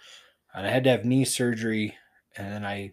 And 0.55 0.67
I 0.67 0.71
had 0.71 0.85
to 0.85 0.91
have 0.91 1.05
knee 1.05 1.25
surgery 1.25 1.95
and 2.37 2.53
then 2.53 2.65
I 2.65 2.93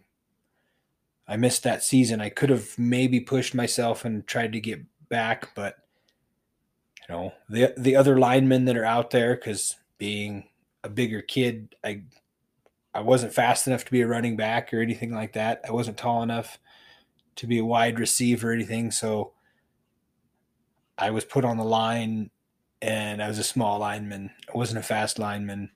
I 1.27 1.37
missed 1.37 1.63
that 1.63 1.83
season. 1.83 2.19
I 2.19 2.29
could 2.29 2.49
have 2.49 2.77
maybe 2.77 3.19
pushed 3.19 3.55
myself 3.55 4.03
and 4.03 4.27
tried 4.27 4.51
to 4.53 4.59
get 4.59 4.81
back, 5.09 5.55
but 5.55 5.77
you 7.07 7.15
know 7.15 7.33
the 7.49 7.73
the 7.77 7.95
other 7.95 8.17
linemen 8.17 8.65
that 8.65 8.77
are 8.77 8.85
out 8.85 9.11
there 9.11 9.35
because 9.35 9.75
being 9.97 10.49
a 10.83 10.89
bigger 10.89 11.21
kid, 11.21 11.75
I 11.83 12.03
I 12.93 13.01
wasn't 13.01 13.33
fast 13.33 13.67
enough 13.67 13.85
to 13.85 13.91
be 13.91 14.01
a 14.01 14.07
running 14.07 14.35
back 14.35 14.73
or 14.73 14.81
anything 14.81 15.13
like 15.13 15.33
that. 15.33 15.61
I 15.67 15.71
wasn't 15.71 15.97
tall 15.97 16.23
enough 16.23 16.59
to 17.35 17.47
be 17.47 17.59
a 17.59 17.65
wide 17.65 17.99
receiver 17.99 18.49
or 18.49 18.53
anything, 18.53 18.91
so 18.91 19.33
I 20.97 21.11
was 21.11 21.25
put 21.25 21.45
on 21.45 21.57
the 21.57 21.63
line, 21.63 22.29
and 22.81 23.21
I 23.21 23.27
was 23.27 23.39
a 23.39 23.43
small 23.43 23.79
lineman. 23.79 24.31
I 24.53 24.57
wasn't 24.57 24.79
a 24.79 24.83
fast 24.83 25.19
lineman 25.19 25.71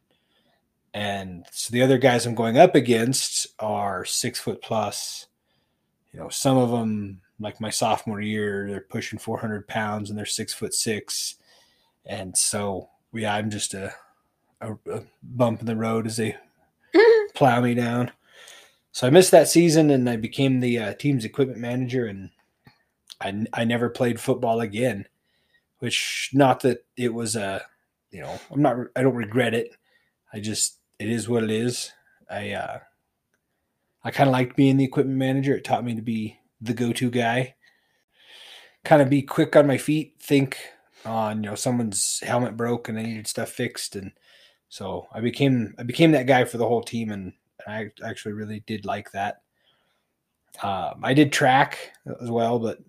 and 0.97 1.45
so 1.51 1.71
the 1.71 1.83
other 1.83 1.99
guys 1.99 2.25
I'm 2.25 2.33
going 2.33 2.57
up 2.57 2.73
against 2.73 3.45
are 3.59 4.03
six 4.03 4.39
foot 4.39 4.63
plus. 4.63 5.27
You 6.11 6.19
know, 6.19 6.29
some 6.29 6.57
of 6.57 6.71
them, 6.71 7.21
like 7.39 7.61
my 7.61 7.69
sophomore 7.69 8.19
year, 8.19 8.67
they're 8.67 8.81
pushing 8.81 9.19
400 9.19 9.67
pounds 9.67 10.09
and 10.09 10.17
they're 10.17 10.25
six 10.25 10.55
foot 10.55 10.73
six. 10.73 11.35
And 12.07 12.35
so, 12.35 12.89
yeah, 13.13 13.35
I'm 13.35 13.51
just 13.51 13.75
a, 13.75 13.93
a, 14.59 14.73
a 14.91 15.03
bump 15.21 15.59
in 15.59 15.67
the 15.67 15.75
road 15.75 16.07
as 16.07 16.17
they 16.17 16.35
plow 17.35 17.61
me 17.61 17.75
down. 17.75 18.11
So 18.97 19.05
I 19.05 19.11
missed 19.11 19.29
that 19.29 19.47
season 19.47 19.91
and 19.91 20.09
I 20.09 20.15
became 20.15 20.59
the 20.59 20.79
uh, 20.79 20.93
team's 20.95 21.23
equipment 21.23 21.59
manager 21.59 22.07
and 22.07 22.31
I, 23.21 23.45
I 23.53 23.63
never 23.63 23.89
played 23.89 24.19
football 24.19 24.59
again, 24.59 25.07
which 25.77 26.31
not 26.33 26.61
that 26.61 26.83
it 26.95 27.13
was 27.13 27.35
a, 27.35 27.63
you 28.09 28.21
know, 28.21 28.39
I'm 28.49 28.63
not, 28.63 28.77
I 28.95 29.03
don't 29.03 29.13
regret 29.13 29.53
it. 29.53 29.75
I 30.33 30.39
just 30.39 30.79
it 30.97 31.09
is 31.09 31.29
what 31.29 31.43
it 31.43 31.51
is. 31.51 31.91
I 32.27 32.53
uh, 32.53 32.79
I 34.03 34.09
kind 34.09 34.29
of 34.29 34.31
liked 34.31 34.55
being 34.55 34.77
the 34.77 34.85
equipment 34.85 35.19
manager. 35.19 35.55
It 35.55 35.63
taught 35.63 35.85
me 35.85 35.93
to 35.93 36.01
be 36.01 36.39
the 36.59 36.73
go-to 36.73 37.11
guy. 37.11 37.53
Kind 38.83 39.03
of 39.03 39.11
be 39.11 39.21
quick 39.21 39.55
on 39.55 39.67
my 39.67 39.77
feet, 39.77 40.15
think 40.19 40.57
on 41.05 41.43
you 41.43 41.51
know 41.51 41.55
someone's 41.55 42.19
helmet 42.21 42.57
broke 42.57 42.89
and 42.89 42.97
they 42.97 43.03
needed 43.03 43.27
stuff 43.27 43.49
fixed, 43.49 43.95
and 43.95 44.13
so 44.69 45.07
I 45.13 45.19
became 45.19 45.75
I 45.77 45.83
became 45.83 46.13
that 46.13 46.25
guy 46.25 46.45
for 46.45 46.57
the 46.57 46.67
whole 46.67 46.81
team, 46.81 47.11
and 47.11 47.33
I 47.67 47.91
actually 48.03 48.33
really 48.33 48.63
did 48.65 48.85
like 48.85 49.11
that. 49.11 49.41
Um, 50.63 51.01
I 51.03 51.13
did 51.13 51.31
track 51.31 51.91
as 52.21 52.31
well, 52.31 52.59
but 52.59 52.79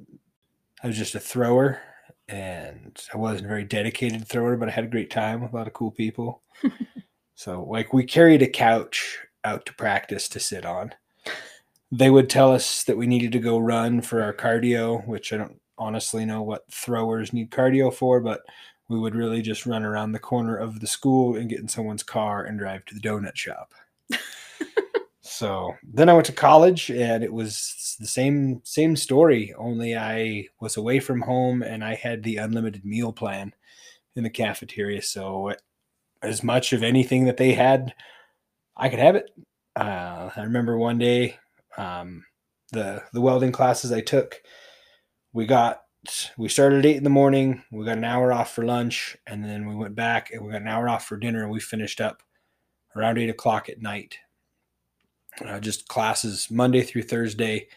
I 0.82 0.86
was 0.86 0.96
just 0.96 1.14
a 1.14 1.20
thrower, 1.20 1.80
and 2.28 2.98
I 3.12 3.16
wasn't 3.16 3.46
a 3.46 3.48
very 3.48 3.64
dedicated 3.64 4.26
thrower, 4.26 4.56
but 4.56 4.68
I 4.68 4.72
had 4.72 4.84
a 4.84 4.88
great 4.88 5.10
time 5.10 5.42
with 5.42 5.52
a 5.52 5.56
lot 5.56 5.66
of 5.66 5.72
cool 5.72 5.90
people. 5.90 6.42
So, 7.38 7.62
like, 7.62 7.92
we 7.92 8.02
carried 8.02 8.42
a 8.42 8.48
couch 8.48 9.16
out 9.44 9.64
to 9.66 9.74
practice 9.74 10.28
to 10.30 10.40
sit 10.40 10.66
on. 10.66 10.92
They 11.92 12.10
would 12.10 12.28
tell 12.28 12.52
us 12.52 12.82
that 12.82 12.96
we 12.96 13.06
needed 13.06 13.30
to 13.30 13.38
go 13.38 13.58
run 13.58 14.02
for 14.02 14.24
our 14.24 14.34
cardio, 14.34 15.06
which 15.06 15.32
I 15.32 15.36
don't 15.36 15.60
honestly 15.78 16.24
know 16.24 16.42
what 16.42 16.68
throwers 16.68 17.32
need 17.32 17.52
cardio 17.52 17.94
for, 17.94 18.18
but 18.18 18.40
we 18.88 18.98
would 18.98 19.14
really 19.14 19.40
just 19.40 19.66
run 19.66 19.84
around 19.84 20.10
the 20.10 20.18
corner 20.18 20.56
of 20.56 20.80
the 20.80 20.88
school 20.88 21.36
and 21.36 21.48
get 21.48 21.60
in 21.60 21.68
someone's 21.68 22.02
car 22.02 22.42
and 22.42 22.58
drive 22.58 22.84
to 22.86 22.94
the 22.96 23.00
donut 23.00 23.36
shop. 23.36 23.72
so 25.38 25.76
then 25.84 26.08
I 26.08 26.14
went 26.14 26.26
to 26.26 26.32
college 26.32 26.90
and 26.90 27.22
it 27.22 27.32
was 27.32 27.96
the 28.00 28.08
same 28.08 28.60
same 28.64 28.96
story, 28.96 29.54
only 29.56 29.96
I 29.96 30.48
was 30.60 30.76
away 30.76 30.98
from 30.98 31.20
home 31.20 31.62
and 31.62 31.84
I 31.84 31.94
had 31.94 32.24
the 32.24 32.38
unlimited 32.38 32.84
meal 32.84 33.12
plan 33.12 33.54
in 34.16 34.24
the 34.24 34.30
cafeteria. 34.30 35.00
So 35.00 35.52
as 36.22 36.42
much 36.42 36.72
of 36.72 36.82
anything 36.82 37.26
that 37.26 37.36
they 37.36 37.52
had, 37.52 37.94
I 38.76 38.88
could 38.88 38.98
have 38.98 39.14
it. 39.14 39.30
Uh, 39.76 40.28
I 40.34 40.42
remember 40.42 40.76
one 40.76 40.98
day, 40.98 41.36
um, 41.76 42.24
the 42.72 43.04
the 43.12 43.20
welding 43.20 43.52
classes 43.52 43.92
I 43.92 44.00
took, 44.00 44.42
we 45.32 45.46
got 45.46 45.82
we 46.36 46.48
started 46.48 46.80
at 46.80 46.86
eight 46.86 46.96
in 46.96 47.04
the 47.04 47.10
morning. 47.10 47.62
We 47.70 47.84
got 47.84 47.96
an 47.96 48.04
hour 48.04 48.32
off 48.32 48.52
for 48.52 48.64
lunch, 48.64 49.16
and 49.24 49.44
then 49.44 49.68
we 49.68 49.76
went 49.76 49.94
back 49.94 50.32
and 50.32 50.44
we 50.44 50.50
got 50.50 50.62
an 50.62 50.68
hour 50.68 50.88
off 50.88 51.06
for 51.06 51.16
dinner, 51.16 51.44
and 51.44 51.52
we 51.52 51.60
finished 51.60 52.00
up 52.00 52.24
around 52.96 53.18
eight 53.18 53.30
o'clock 53.30 53.68
at 53.68 53.80
night. 53.80 54.18
Uh, 55.44 55.60
just 55.60 55.88
classes 55.88 56.50
Monday 56.50 56.82
through 56.82 57.02
Thursday, 57.02 57.68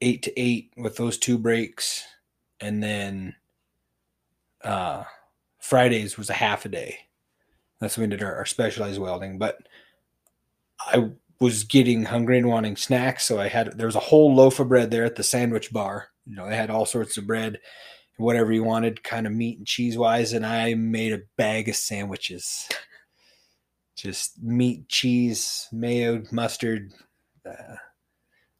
eight 0.00 0.22
to 0.22 0.40
eight 0.40 0.72
with 0.76 0.96
those 0.96 1.18
two 1.18 1.38
breaks, 1.38 2.04
and 2.60 2.82
then 2.82 3.34
uh, 4.64 5.04
Fridays 5.58 6.16
was 6.16 6.30
a 6.30 6.34
half 6.34 6.64
a 6.64 6.68
day. 6.68 6.98
That's 7.80 7.96
when 7.96 8.08
we 8.10 8.16
did 8.16 8.24
our, 8.24 8.34
our 8.34 8.46
specialized 8.46 9.00
welding. 9.00 9.38
But 9.38 9.58
I 10.80 11.10
was 11.40 11.64
getting 11.64 12.04
hungry 12.04 12.38
and 12.38 12.48
wanting 12.48 12.76
snacks, 12.76 13.24
so 13.24 13.40
I 13.40 13.48
had 13.48 13.76
there 13.78 13.86
was 13.86 13.96
a 13.96 14.00
whole 14.00 14.34
loaf 14.34 14.60
of 14.60 14.68
bread 14.68 14.90
there 14.90 15.04
at 15.04 15.16
the 15.16 15.22
sandwich 15.22 15.72
bar. 15.72 16.08
You 16.26 16.36
know, 16.36 16.48
they 16.48 16.56
had 16.56 16.70
all 16.70 16.86
sorts 16.86 17.16
of 17.16 17.26
bread, 17.26 17.58
whatever 18.18 18.52
you 18.52 18.62
wanted, 18.64 19.02
kind 19.02 19.26
of 19.26 19.32
meat 19.32 19.58
and 19.58 19.66
cheese 19.66 19.96
wise, 19.96 20.32
and 20.32 20.46
I 20.46 20.74
made 20.74 21.12
a 21.12 21.22
bag 21.36 21.68
of 21.68 21.76
sandwiches. 21.76 22.68
Just 24.00 24.42
meat, 24.42 24.88
cheese, 24.88 25.68
mayo, 25.70 26.22
mustard, 26.32 26.94
uh, 27.44 27.76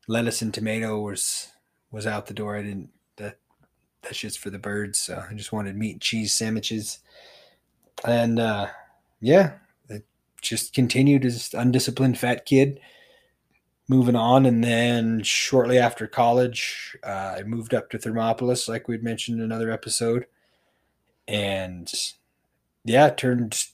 lettuce, 0.06 0.42
and 0.42 0.52
tomato 0.52 1.00
was 1.00 1.48
was 1.90 2.06
out 2.06 2.26
the 2.26 2.34
door. 2.34 2.58
I 2.58 2.62
didn't 2.62 2.90
that 3.16 3.38
that 4.02 4.14
shit's 4.14 4.36
for 4.36 4.50
the 4.50 4.58
birds. 4.58 4.98
So 4.98 5.24
I 5.30 5.32
just 5.32 5.50
wanted 5.50 5.76
meat 5.76 5.98
cheese 6.02 6.34
sandwiches, 6.36 6.98
and 8.04 8.38
uh, 8.38 8.66
yeah, 9.18 9.52
it 9.88 10.04
just 10.42 10.74
continued 10.74 11.24
as 11.24 11.54
undisciplined 11.54 12.18
fat 12.18 12.44
kid. 12.44 12.78
Moving 13.88 14.16
on, 14.16 14.44
and 14.44 14.62
then 14.62 15.22
shortly 15.22 15.78
after 15.78 16.06
college, 16.06 16.98
uh, 17.02 17.36
I 17.38 17.44
moved 17.44 17.72
up 17.72 17.88
to 17.90 17.98
Thermopolis, 17.98 18.68
like 18.68 18.88
we'd 18.88 19.02
mentioned 19.02 19.38
in 19.38 19.44
another 19.44 19.70
episode, 19.70 20.26
and 21.26 21.90
yeah, 22.84 23.08
turned. 23.08 23.64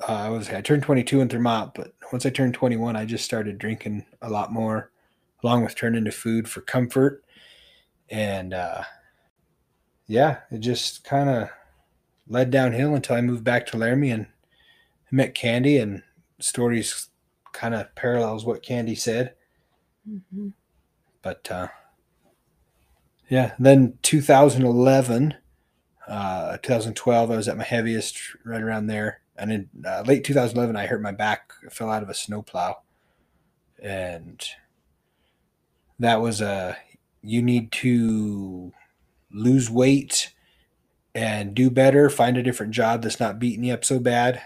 Uh, 0.00 0.12
I 0.12 0.28
was 0.28 0.50
I 0.50 0.60
turned 0.60 0.82
22 0.82 1.20
in 1.20 1.28
Thermop, 1.28 1.74
but 1.74 1.94
once 2.12 2.26
I 2.26 2.30
turned 2.30 2.54
21, 2.54 2.96
I 2.96 3.04
just 3.04 3.24
started 3.24 3.58
drinking 3.58 4.04
a 4.22 4.28
lot 4.28 4.52
more, 4.52 4.90
along 5.42 5.64
with 5.64 5.74
turning 5.74 6.04
to 6.04 6.12
food 6.12 6.48
for 6.48 6.60
comfort, 6.60 7.24
and 8.10 8.52
uh, 8.52 8.82
yeah, 10.06 10.38
it 10.50 10.58
just 10.58 11.04
kind 11.04 11.28
of 11.28 11.48
led 12.28 12.50
downhill 12.50 12.94
until 12.94 13.16
I 13.16 13.20
moved 13.20 13.44
back 13.44 13.66
to 13.66 13.76
Laramie 13.76 14.10
and 14.10 14.26
I 15.10 15.14
met 15.14 15.34
Candy, 15.34 15.78
and 15.78 16.02
stories 16.38 17.08
kind 17.52 17.74
of 17.74 17.94
parallels 17.94 18.44
what 18.44 18.62
Candy 18.62 18.94
said. 18.94 19.34
Mm-hmm. 20.08 20.48
But 21.22 21.50
uh, 21.50 21.68
yeah, 23.28 23.54
then 23.58 23.98
2011, 24.02 25.34
uh, 26.06 26.58
2012, 26.58 27.30
I 27.30 27.36
was 27.36 27.48
at 27.48 27.56
my 27.56 27.64
heaviest 27.64 28.18
right 28.44 28.62
around 28.62 28.86
there. 28.86 29.20
And 29.38 29.52
in 29.52 29.68
uh, 29.86 30.02
late 30.06 30.24
2011, 30.24 30.76
I 30.76 30.86
hurt 30.86 31.02
my 31.02 31.12
back, 31.12 31.52
fell 31.70 31.90
out 31.90 32.02
of 32.02 32.08
a 32.08 32.14
snowplow. 32.14 32.80
And 33.82 34.42
that 35.98 36.20
was 36.20 36.40
a 36.40 36.76
you 37.22 37.42
need 37.42 37.72
to 37.72 38.72
lose 39.32 39.68
weight 39.68 40.32
and 41.14 41.54
do 41.54 41.70
better, 41.70 42.08
find 42.08 42.36
a 42.36 42.42
different 42.42 42.72
job 42.72 43.02
that's 43.02 43.20
not 43.20 43.38
beating 43.38 43.64
you 43.64 43.74
up 43.74 43.84
so 43.84 43.98
bad, 43.98 44.40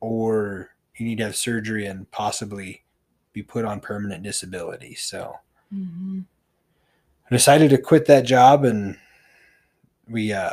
or 0.00 0.70
you 0.96 1.06
need 1.06 1.18
to 1.18 1.24
have 1.24 1.36
surgery 1.36 1.86
and 1.86 2.10
possibly 2.10 2.84
be 3.32 3.42
put 3.42 3.64
on 3.64 3.80
permanent 3.80 4.22
disability. 4.22 4.94
So 4.94 5.36
Mm-hmm. 5.74 6.20
I 7.30 7.34
decided 7.34 7.70
to 7.70 7.78
quit 7.78 8.06
that 8.06 8.24
job 8.24 8.64
and 8.64 8.96
we 10.08 10.32
uh 10.32 10.50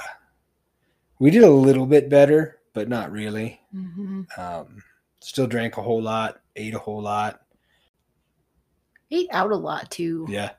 we 1.19 1.29
did 1.29 1.43
a 1.43 1.49
little 1.49 1.85
bit 1.85 2.09
better, 2.09 2.57
but 2.73 2.87
not 2.89 3.11
really. 3.11 3.59
Mm-hmm. 3.75 4.21
Um 4.37 4.83
still 5.19 5.47
drank 5.47 5.77
a 5.77 5.81
whole 5.81 6.01
lot, 6.01 6.41
ate 6.55 6.73
a 6.73 6.79
whole 6.79 7.01
lot. 7.01 7.41
Ate 9.11 9.27
out 9.31 9.51
a 9.51 9.55
lot 9.55 9.91
too. 9.91 10.25
Yeah. 10.29 10.51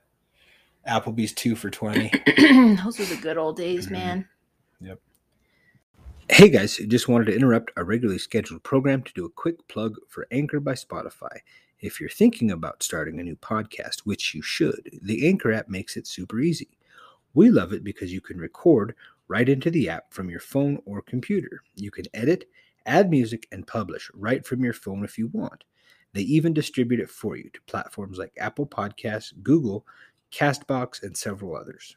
Applebee's 0.88 1.32
two 1.32 1.54
for 1.56 1.70
20. 1.70 2.10
Those 2.84 2.98
were 2.98 3.04
the 3.04 3.18
good 3.20 3.38
old 3.38 3.56
days, 3.56 3.86
Mhm. 3.86 3.90
man. 3.92 4.28
Yep. 4.80 5.00
Hey 6.28 6.48
guys, 6.48 6.76
just 6.76 7.08
wanted 7.08 7.26
to 7.26 7.34
interrupt 7.36 7.70
our 7.76 7.84
regularly 7.84 8.18
scheduled 8.18 8.62
program 8.62 9.02
to 9.02 9.12
do 9.14 9.24
a 9.24 9.30
quick 9.30 9.66
plug 9.68 9.96
for 10.08 10.26
Anchor 10.30 10.60
by 10.60 10.72
Spotify. 10.72 11.38
If 11.80 12.00
you're 12.00 12.08
thinking 12.10 12.50
about 12.50 12.82
starting 12.82 13.18
a 13.18 13.24
new 13.24 13.36
podcast, 13.36 14.00
which 14.04 14.34
you 14.34 14.42
should, 14.42 14.98
the 15.02 15.26
Anchor 15.28 15.52
app 15.52 15.68
makes 15.68 15.96
it 15.96 16.06
super 16.06 16.40
easy. 16.40 16.68
We 17.34 17.50
love 17.50 17.72
it 17.72 17.82
because 17.82 18.12
you 18.12 18.20
can 18.20 18.38
record 18.38 18.94
right 19.32 19.48
into 19.48 19.70
the 19.70 19.88
app 19.88 20.12
from 20.12 20.28
your 20.28 20.40
phone 20.40 20.78
or 20.84 21.00
computer. 21.00 21.62
You 21.74 21.90
can 21.90 22.04
edit, 22.12 22.44
add 22.84 23.08
music, 23.08 23.48
and 23.50 23.66
publish 23.66 24.10
right 24.12 24.44
from 24.44 24.62
your 24.62 24.74
phone 24.74 25.04
if 25.04 25.16
you 25.16 25.28
want. 25.28 25.64
They 26.12 26.20
even 26.20 26.52
distribute 26.52 27.00
it 27.00 27.08
for 27.08 27.34
you 27.34 27.48
to 27.54 27.62
platforms 27.62 28.18
like 28.18 28.34
Apple 28.36 28.66
Podcasts, 28.66 29.32
Google, 29.42 29.86
Castbox, 30.30 31.02
and 31.02 31.16
several 31.16 31.56
others. 31.56 31.96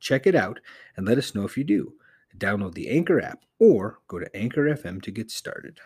Check 0.00 0.26
it 0.26 0.34
out 0.34 0.58
and 0.96 1.06
let 1.06 1.18
us 1.18 1.34
know 1.34 1.44
if 1.44 1.58
you 1.58 1.64
do. 1.64 1.92
Download 2.38 2.72
the 2.72 2.88
Anchor 2.88 3.20
app 3.20 3.40
or 3.58 3.98
go 4.08 4.18
to 4.18 4.34
Anchor 4.34 4.74
FM 4.74 5.02
to 5.02 5.10
get 5.10 5.30
started. 5.30 5.78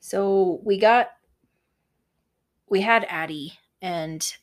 So 0.00 0.60
we 0.64 0.76
got, 0.76 1.10
we 2.68 2.80
had 2.80 3.06
Addie, 3.08 3.52
and 3.80 4.36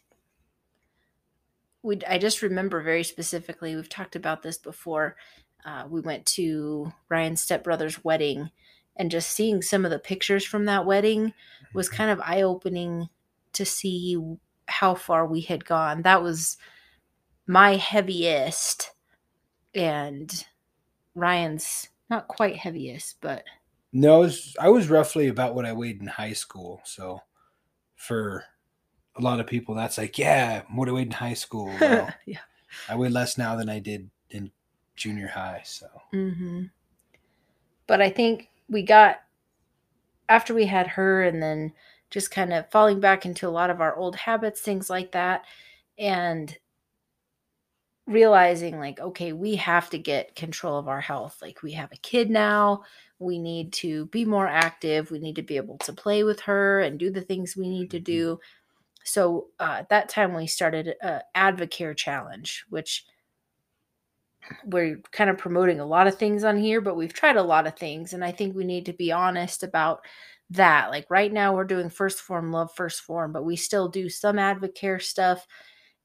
we. 1.87 1.99
I 2.07 2.17
just 2.17 2.41
remember 2.41 2.81
very 2.83 3.03
specifically. 3.03 3.75
We've 3.75 3.89
talked 3.89 4.15
about 4.15 4.43
this 4.43 4.57
before. 4.57 5.15
Uh, 5.65 5.85
we 5.89 6.01
went 6.01 6.25
to 6.25 6.93
Ryan's 7.09 7.41
stepbrother's 7.41 8.03
wedding, 8.03 8.51
and 8.95 9.09
just 9.09 9.31
seeing 9.31 9.61
some 9.61 9.85
of 9.85 9.91
the 9.91 9.99
pictures 9.99 10.45
from 10.45 10.65
that 10.65 10.85
wedding 10.85 11.33
was 11.73 11.89
kind 11.89 12.11
of 12.11 12.21
eye 12.21 12.41
opening 12.41 13.09
to 13.53 13.65
see 13.65 14.17
how 14.67 14.93
far 14.95 15.25
we 15.25 15.41
had 15.41 15.65
gone. 15.65 16.01
That 16.03 16.21
was 16.21 16.57
my 17.47 17.77
heaviest, 17.77 18.91
and 19.73 20.45
Ryan's 21.15 21.87
not 22.09 22.27
quite 22.27 22.57
heaviest, 22.57 23.17
but 23.21 23.43
No, 23.91 24.15
I 24.15 24.19
was, 24.19 24.55
I 24.59 24.69
was 24.69 24.89
roughly 24.89 25.27
about 25.27 25.55
what 25.55 25.65
I 25.65 25.73
weighed 25.73 26.01
in 26.01 26.07
high 26.07 26.33
school. 26.33 26.81
So 26.83 27.21
for 27.95 28.45
a 29.17 29.21
lot 29.21 29.39
of 29.39 29.47
people, 29.47 29.75
that's 29.75 29.97
like, 29.97 30.17
yeah, 30.17 30.63
what 30.73 30.89
I 30.89 30.91
weighed 30.91 31.07
in 31.07 31.11
high 31.11 31.33
school. 31.33 31.77
Well, 31.79 32.09
yeah. 32.25 32.39
I 32.87 32.95
weigh 32.95 33.09
less 33.09 33.37
now 33.37 33.55
than 33.55 33.69
I 33.69 33.79
did 33.79 34.09
in 34.29 34.51
junior 34.95 35.27
high. 35.27 35.61
So 35.65 35.87
hmm 36.11 36.65
But 37.87 38.01
I 38.01 38.09
think 38.09 38.49
we 38.69 38.83
got 38.83 39.21
after 40.29 40.53
we 40.53 40.65
had 40.65 40.87
her, 40.87 41.23
and 41.23 41.41
then 41.41 41.73
just 42.09 42.31
kind 42.31 42.53
of 42.53 42.69
falling 42.71 42.99
back 42.99 43.25
into 43.25 43.47
a 43.47 43.49
lot 43.49 43.69
of 43.69 43.81
our 43.81 43.95
old 43.95 44.15
habits, 44.15 44.61
things 44.61 44.89
like 44.89 45.11
that, 45.11 45.43
and 45.97 46.57
realizing 48.05 48.79
like, 48.79 48.99
okay, 48.99 49.33
we 49.33 49.55
have 49.55 49.89
to 49.89 49.97
get 49.97 50.35
control 50.35 50.77
of 50.77 50.87
our 50.87 51.01
health. 51.01 51.39
Like 51.41 51.61
we 51.61 51.73
have 51.73 51.91
a 51.91 51.97
kid 51.97 52.29
now. 52.29 52.83
We 53.19 53.37
need 53.39 53.73
to 53.73 54.05
be 54.07 54.23
more 54.25 54.47
active. 54.47 55.11
We 55.11 55.19
need 55.19 55.35
to 55.37 55.41
be 55.41 55.57
able 55.57 55.77
to 55.79 55.93
play 55.93 56.23
with 56.23 56.39
her 56.41 56.79
and 56.81 56.99
do 56.99 57.09
the 57.11 57.21
things 57.21 57.57
we 57.57 57.69
need 57.69 57.91
to 57.91 57.99
do. 57.99 58.39
So 59.07 59.47
uh, 59.59 59.77
at 59.79 59.89
that 59.89 60.09
time, 60.09 60.33
we 60.33 60.47
started 60.47 60.95
a 61.01 61.21
Advocare 61.35 61.95
challenge, 61.95 62.65
which 62.69 63.05
we're 64.65 64.99
kind 65.11 65.29
of 65.29 65.37
promoting 65.37 65.79
a 65.79 65.85
lot 65.85 66.07
of 66.07 66.17
things 66.17 66.43
on 66.43 66.57
here, 66.57 66.81
but 66.81 66.97
we've 66.97 67.13
tried 67.13 67.37
a 67.37 67.43
lot 67.43 67.67
of 67.67 67.77
things. 67.77 68.13
And 68.13 68.23
I 68.23 68.31
think 68.31 68.55
we 68.55 68.65
need 68.65 68.85
to 68.85 68.93
be 68.93 69.11
honest 69.11 69.63
about 69.63 70.01
that. 70.49 70.89
Like 70.89 71.09
right 71.09 71.31
now, 71.31 71.55
we're 71.55 71.63
doing 71.63 71.89
1st 71.89 72.19
Phorm, 72.19 72.51
love 72.51 72.75
1st 72.75 72.99
Phorm, 73.01 73.31
but 73.31 73.45
we 73.45 73.55
still 73.55 73.87
do 73.87 74.09
some 74.09 74.35
Advocare 74.35 75.01
stuff. 75.01 75.47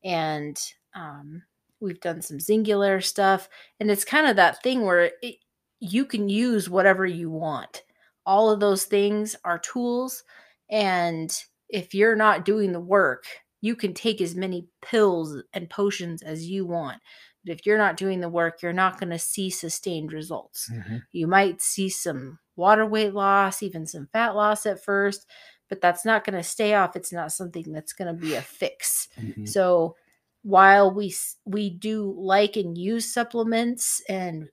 And 0.04 0.60
um, 0.94 1.42
we've 1.80 2.00
done 2.00 2.22
some 2.22 2.38
Xyngular 2.38 3.02
stuff. 3.02 3.48
And 3.80 3.90
it's 3.90 4.04
kind 4.04 4.28
of 4.28 4.36
that 4.36 4.62
thing 4.62 4.82
where 4.82 5.10
it, 5.22 5.36
you 5.80 6.04
can 6.04 6.28
use 6.28 6.70
whatever 6.70 7.04
you 7.04 7.30
want. 7.30 7.82
All 8.24 8.48
of 8.48 8.60
those 8.60 8.84
things 8.84 9.34
are 9.44 9.58
tools. 9.58 10.22
And 10.70 11.36
if 11.72 11.94
you're 11.94 12.16
not 12.16 12.44
doing 12.44 12.72
the 12.72 12.80
work, 12.80 13.24
you 13.60 13.74
can 13.76 13.94
take 13.94 14.20
as 14.20 14.36
many 14.36 14.68
pills 14.82 15.42
and 15.54 15.70
potions 15.70 16.22
as 16.22 16.46
you 16.48 16.66
want. 16.66 17.00
But 17.44 17.54
if 17.58 17.66
you're 17.66 17.78
not 17.78 17.96
doing 17.96 18.20
the 18.20 18.28
work, 18.28 18.62
you're 18.62 18.72
not 18.72 19.00
going 19.00 19.10
to 19.10 19.18
see 19.18 19.50
sustained 19.50 20.12
results. 20.12 20.68
You 21.12 21.26
might 21.26 21.60
see 21.62 21.88
some 21.88 22.38
water 22.56 22.86
weight 22.86 23.14
loss, 23.14 23.62
even 23.62 23.86
some 23.86 24.08
fat 24.12 24.36
loss 24.36 24.66
at 24.66 24.84
first, 24.84 25.26
but 25.68 25.80
that's 25.80 26.04
not 26.04 26.24
going 26.24 26.36
to 26.36 26.44
stay 26.44 26.74
off. 26.74 26.94
It's 26.96 27.12
not 27.12 27.32
something 27.32 27.72
that's 27.72 27.92
going 27.94 28.14
to 28.14 28.20
be 28.20 28.34
a 28.36 28.42
fix. 28.60 29.08
Mhm. 29.18 29.48
So 29.48 29.96
while 30.44 30.92
we 30.94 31.14
we 31.44 31.70
do 31.70 32.14
like 32.18 32.56
and 32.56 32.76
use 32.78 33.12
supplements 33.12 34.02
and 34.08 34.48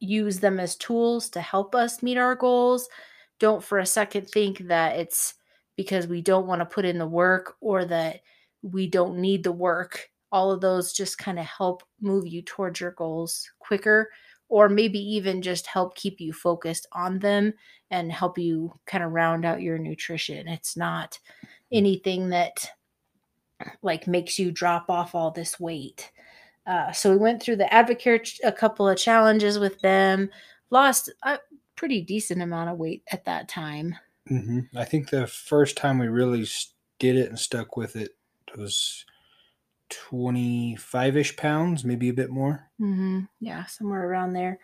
use 0.00 0.40
them 0.40 0.60
as 0.60 0.76
tools 0.76 1.30
to 1.30 1.40
help 1.40 1.74
us 1.74 2.02
meet 2.02 2.18
our 2.18 2.34
goals, 2.34 2.88
don't 3.40 3.64
for 3.64 3.78
a 3.78 3.86
second 3.86 4.28
think 4.30 4.58
that 4.68 4.96
it's 4.98 5.34
because 5.76 6.06
we 6.06 6.22
don't 6.22 6.46
want 6.46 6.60
to 6.60 6.66
put 6.66 6.84
in 6.84 6.98
the 6.98 7.06
work 7.06 7.56
or 7.60 7.84
that 7.84 8.20
we 8.62 8.86
don't 8.86 9.18
need 9.18 9.44
the 9.44 9.52
work. 9.52 10.08
All 10.32 10.50
of 10.50 10.60
those 10.60 10.92
just 10.92 11.18
kind 11.18 11.38
of 11.38 11.46
help 11.46 11.82
move 12.00 12.26
you 12.26 12.42
towards 12.42 12.80
your 12.80 12.92
goals 12.92 13.48
quicker 13.58 14.10
or 14.48 14.68
maybe 14.68 14.98
even 14.98 15.42
just 15.42 15.66
help 15.66 15.94
keep 15.96 16.20
you 16.20 16.32
focused 16.32 16.86
on 16.92 17.18
them 17.18 17.52
and 17.90 18.12
help 18.12 18.38
you 18.38 18.72
kind 18.86 19.02
of 19.02 19.12
round 19.12 19.44
out 19.44 19.62
your 19.62 19.78
nutrition. 19.78 20.48
It's 20.48 20.76
not 20.76 21.18
anything 21.72 22.28
that 22.30 22.68
like 23.82 24.06
makes 24.06 24.38
you 24.38 24.52
drop 24.52 24.88
off 24.88 25.14
all 25.14 25.30
this 25.30 25.58
weight. 25.58 26.12
Uh, 26.66 26.92
so 26.92 27.10
we 27.10 27.16
went 27.16 27.42
through 27.42 27.56
the 27.56 27.64
Advocare 27.64 28.22
ch- 28.22 28.40
a 28.44 28.52
couple 28.52 28.88
of 28.88 28.98
challenges 28.98 29.58
with 29.58 29.80
them, 29.80 30.28
lost 30.70 31.10
a 31.22 31.38
pretty 31.76 32.02
decent 32.02 32.42
amount 32.42 32.70
of 32.70 32.78
weight 32.78 33.02
at 33.12 33.24
that 33.24 33.48
time. 33.48 33.94
Hmm 34.28 34.60
I 34.74 34.84
think 34.84 35.10
the 35.10 35.26
first 35.26 35.76
time 35.76 35.98
we 35.98 36.08
really 36.08 36.46
did 36.98 37.16
it 37.16 37.28
and 37.28 37.38
stuck 37.38 37.76
with 37.76 37.96
it 37.96 38.16
was 38.56 39.04
25 39.90 41.16
ish 41.16 41.36
pounds, 41.36 41.84
maybe 41.84 42.08
a 42.08 42.14
bit 42.14 42.30
more. 42.30 42.70
hmm 42.78 43.20
Yeah, 43.40 43.64
somewhere 43.66 44.08
around 44.08 44.32
there. 44.32 44.58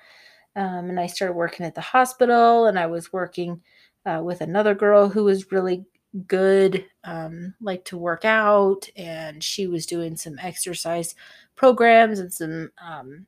Um, 0.57 0.90
and 0.90 1.01
I 1.01 1.07
started 1.07 1.35
working 1.35 1.66
at 1.66 1.75
the 1.75 1.83
hospital, 1.83 2.66
and 2.66 2.79
I 2.79 2.87
was 2.87 3.12
working 3.12 3.62
uh, 4.07 4.22
with 4.25 4.40
another 4.42 4.75
girl 4.75 5.09
who 5.09 5.25
was 5.25 5.53
really 5.53 5.87
good, 6.27 6.87
um, 7.05 7.55
liked 7.61 7.87
to 7.88 7.98
work 7.98 8.25
out, 8.25 8.88
and 8.96 9.44
she 9.44 9.66
was 9.68 9.87
doing 9.87 10.16
some 10.16 10.38
exercise 10.40 11.14
programs 11.57 12.18
and 12.20 12.33
some 12.33 12.72
um, 12.83 13.27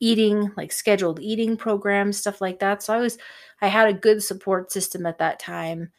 eating, 0.00 0.50
like 0.56 0.72
scheduled 0.72 1.20
eating 1.20 1.56
programs, 1.56 2.16
stuff 2.16 2.40
like 2.40 2.58
that. 2.58 2.82
So 2.82 2.94
I 2.94 2.98
was, 2.98 3.18
I 3.60 3.68
had 3.68 3.88
a 3.88 3.94
good 3.98 4.22
support 4.22 4.72
system 4.72 5.06
at 5.06 5.18
that 5.18 5.38
time, 5.38 5.92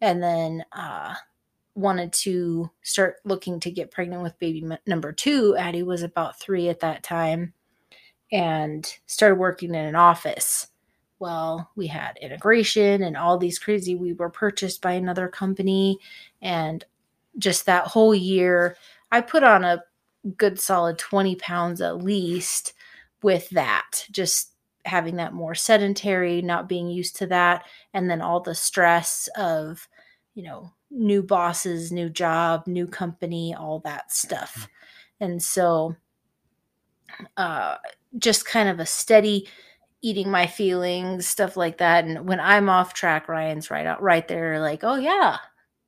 and 0.00 0.22
then 0.22 0.64
uh, 0.72 1.14
wanted 1.74 2.12
to 2.12 2.70
start 2.82 3.16
looking 3.24 3.60
to 3.60 3.70
get 3.70 3.90
pregnant 3.90 4.22
with 4.22 4.38
baby 4.38 4.64
number 4.86 5.12
two. 5.12 5.56
Addie 5.56 5.82
was 5.82 6.02
about 6.02 6.38
three 6.40 6.68
at 6.68 6.80
that 6.80 7.02
time 7.02 7.52
and 8.30 8.98
started 9.06 9.36
working 9.36 9.70
in 9.70 9.84
an 9.84 9.96
office. 9.96 10.68
Well, 11.18 11.70
we 11.74 11.88
had 11.88 12.16
integration 12.20 13.02
and 13.02 13.16
all 13.16 13.38
these 13.38 13.58
crazy. 13.58 13.96
We 13.96 14.12
were 14.12 14.30
purchased 14.30 14.80
by 14.80 14.92
another 14.92 15.28
company, 15.28 15.98
and 16.40 16.84
just 17.38 17.66
that 17.66 17.88
whole 17.88 18.14
year, 18.14 18.76
I 19.10 19.20
put 19.20 19.42
on 19.42 19.64
a 19.64 19.82
good 20.36 20.60
solid 20.60 20.98
20 20.98 21.36
pounds 21.36 21.80
at 21.80 22.02
least 22.02 22.74
with 23.22 23.48
that. 23.50 24.06
Just 24.10 24.52
having 24.84 25.16
that 25.16 25.34
more 25.34 25.54
sedentary, 25.54 26.40
not 26.42 26.68
being 26.68 26.88
used 26.88 27.16
to 27.16 27.26
that, 27.26 27.64
and 27.92 28.10
then 28.10 28.22
all 28.22 28.40
the 28.40 28.54
stress 28.54 29.28
of, 29.36 29.88
you 30.34 30.42
know, 30.42 30.72
new 30.90 31.22
bosses, 31.22 31.92
new 31.92 32.08
job, 32.08 32.66
new 32.66 32.86
company, 32.86 33.54
all 33.54 33.80
that 33.80 34.12
stuff. 34.12 34.68
And 35.20 35.42
so 35.42 35.96
uh 37.36 37.76
just 38.18 38.46
kind 38.46 38.68
of 38.68 38.80
a 38.80 38.86
steady 38.86 39.48
eating 40.00 40.30
my 40.30 40.46
feelings, 40.46 41.26
stuff 41.26 41.56
like 41.56 41.78
that. 41.78 42.04
And 42.04 42.28
when 42.28 42.40
I'm 42.40 42.68
off 42.68 42.94
track, 42.94 43.28
Ryan's 43.28 43.70
right 43.70 43.86
out 43.86 44.00
right 44.02 44.26
there, 44.28 44.60
like, 44.60 44.84
oh 44.84 44.94
yeah, 44.94 45.38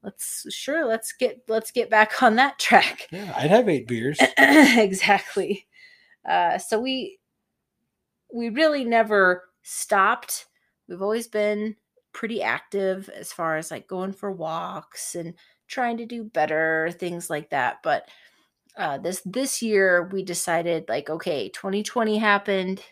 let's 0.03 0.47
sure 0.51 0.87
let's 0.87 1.13
get 1.13 1.43
let's 1.49 1.71
get 1.71 1.91
back 1.91 2.23
on 2.23 2.37
that 2.37 2.59
track. 2.59 3.09
Yeah, 3.11 3.33
I'd 3.37 3.51
have 3.51 3.69
eight 3.69 3.87
beers. 3.87 4.19
exactly. 4.39 5.67
Uh, 6.29 6.59
so 6.59 6.81
we 6.81 7.20
we 8.35 8.49
really 8.49 8.85
never 8.85 9.45
stopped. 9.63 10.47
We've 10.89 11.03
always 11.03 11.29
been 11.29 11.77
pretty 12.13 12.43
active 12.43 13.09
as 13.09 13.33
far 13.33 13.57
as 13.57 13.71
like 13.71 13.87
going 13.87 14.13
for 14.13 14.33
walks 14.33 15.15
and 15.15 15.35
trying 15.69 15.97
to 15.99 16.07
do 16.07 16.25
better 16.25 16.91
things 16.99 17.31
like 17.31 17.51
that. 17.51 17.79
But 17.83 18.09
uh, 18.77 18.99
this 18.99 19.23
this 19.25 19.63
year 19.63 20.09
we 20.13 20.23
decided 20.25 20.89
like 20.89 21.11
okay, 21.11 21.49
2020 21.51 22.19
happened 22.19 22.83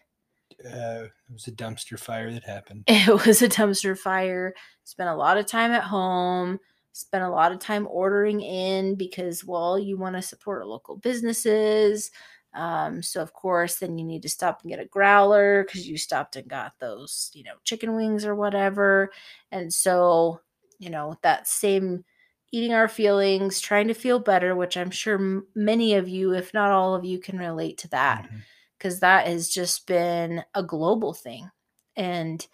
uh, 0.64 1.05
it 1.05 1.33
was 1.33 1.46
a 1.46 1.53
dumpster 1.53 1.98
fire 1.98 2.33
that 2.33 2.44
happened. 2.44 2.85
It 2.88 3.27
was 3.27 3.42
a 3.42 3.48
dumpster 3.48 3.96
fire. 3.96 4.55
Spent 4.85 5.09
a 5.09 5.14
lot 5.14 5.38
of 5.38 5.46
time 5.46 5.72
at 5.72 5.85
home. 5.85 6.59
Spent 6.92 7.22
a 7.22 7.31
lot 7.31 7.53
of 7.53 7.61
time 7.61 7.87
ordering 7.88 8.40
in 8.40 8.96
because, 8.96 9.44
well, 9.44 9.79
you 9.79 9.96
want 9.96 10.16
to 10.16 10.22
support 10.22 10.66
local 10.66 10.96
businesses. 10.96 12.11
Um, 12.58 13.02
so 13.02 13.22
of 13.22 13.32
course, 13.32 13.76
then 13.76 13.98
you 13.98 14.04
need 14.04 14.22
to 14.22 14.28
stop 14.28 14.62
and 14.62 14.70
get 14.70 14.80
a 14.80 14.84
growler 14.86 15.64
because 15.64 15.88
you 15.88 15.96
stopped 15.96 16.36
and 16.36 16.48
got 16.48 16.78
those, 16.80 17.30
you 17.34 17.44
know, 17.44 17.54
chicken 17.64 17.94
wings 17.94 18.24
or 18.26 18.34
whatever. 18.34 19.10
And 19.52 19.72
so, 19.72 20.40
you 20.78 20.90
know, 20.90 21.16
that 21.22 21.46
same 21.48 22.04
eating 22.52 22.72
our 22.72 22.88
feelings, 22.88 23.60
trying 23.60 23.88
to 23.88 23.94
feel 23.94 24.18
better, 24.18 24.56
which 24.56 24.76
I'm 24.76 24.90
sure 24.90 25.16
m- 25.16 25.46
many 25.54 25.94
of 25.94 26.08
you, 26.08 26.34
if 26.34 26.52
not 26.54 26.72
all 26.72 26.94
of 26.94 27.04
you, 27.04 27.18
can 27.18 27.38
relate 27.38 27.78
to 27.78 27.88
that. 27.88 28.24
Mm-hmm 28.24 28.38
because 28.78 29.00
that 29.00 29.26
has 29.26 29.48
just 29.48 29.88
been 29.88 30.44
a 30.54 30.62
global 30.62 31.12
thing. 31.12 31.50
And 31.96 32.46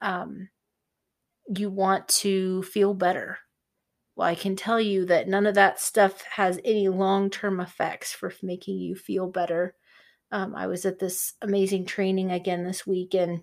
um, 0.00 0.48
you 1.54 1.70
want 1.70 2.08
to 2.08 2.62
feel 2.64 2.94
better. 2.94 3.38
Well, 4.16 4.28
I 4.28 4.34
can 4.34 4.56
tell 4.56 4.80
you 4.80 5.04
that 5.06 5.28
none 5.28 5.46
of 5.46 5.54
that 5.56 5.78
stuff 5.80 6.22
has 6.22 6.58
any 6.64 6.88
long 6.88 7.30
term 7.30 7.60
effects 7.60 8.12
for 8.12 8.32
making 8.42 8.78
you 8.78 8.94
feel 8.96 9.28
better. 9.28 9.74
Um, 10.32 10.54
I 10.56 10.66
was 10.66 10.86
at 10.86 10.98
this 10.98 11.34
amazing 11.42 11.86
training 11.86 12.32
again 12.32 12.64
this 12.64 12.86
week, 12.86 13.14
and 13.14 13.42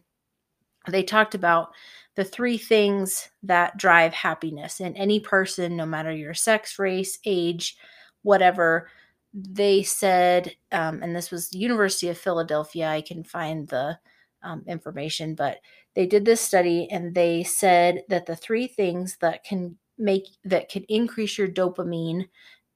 they 0.90 1.04
talked 1.04 1.36
about 1.36 1.70
the 2.16 2.24
three 2.26 2.58
things 2.58 3.30
that 3.44 3.78
drive 3.78 4.14
happiness 4.14 4.80
in 4.82 4.96
any 4.98 5.20
person, 5.20 5.78
no 5.78 5.86
matter 5.86 6.12
your 6.12 6.34
sex, 6.34 6.80
race, 6.80 7.20
age, 7.26 7.78
whatever 8.24 8.90
they 9.34 9.84
said, 9.84 10.56
um, 10.72 11.02
and 11.04 11.16
this 11.16 11.32
was 11.32 11.50
the 11.50 11.58
University 11.60 12.10
of 12.10 12.18
Philadelphia. 12.18 12.88
I 12.90 13.02
can 13.02 13.24
find 13.24 13.68
the 13.68 13.98
um, 14.44 14.64
information, 14.68 15.36
but 15.36 15.60
they 15.96 16.06
did 16.06 16.26
this 16.26 16.42
study 16.42 16.88
and 16.92 17.16
they 17.16 17.44
said 17.44 18.04
that 18.10 18.26
the 18.28 18.36
three 18.36 18.68
things 18.68 19.18
that 19.22 19.44
can 19.44 19.78
make 19.98 20.26
that 20.44 20.70
can 20.70 20.84
increase 20.90 21.38
your 21.38 21.48
dopamine 21.48 22.28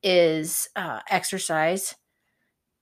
is 0.04 0.70
uh, 0.76 1.00
exercise, 1.10 1.96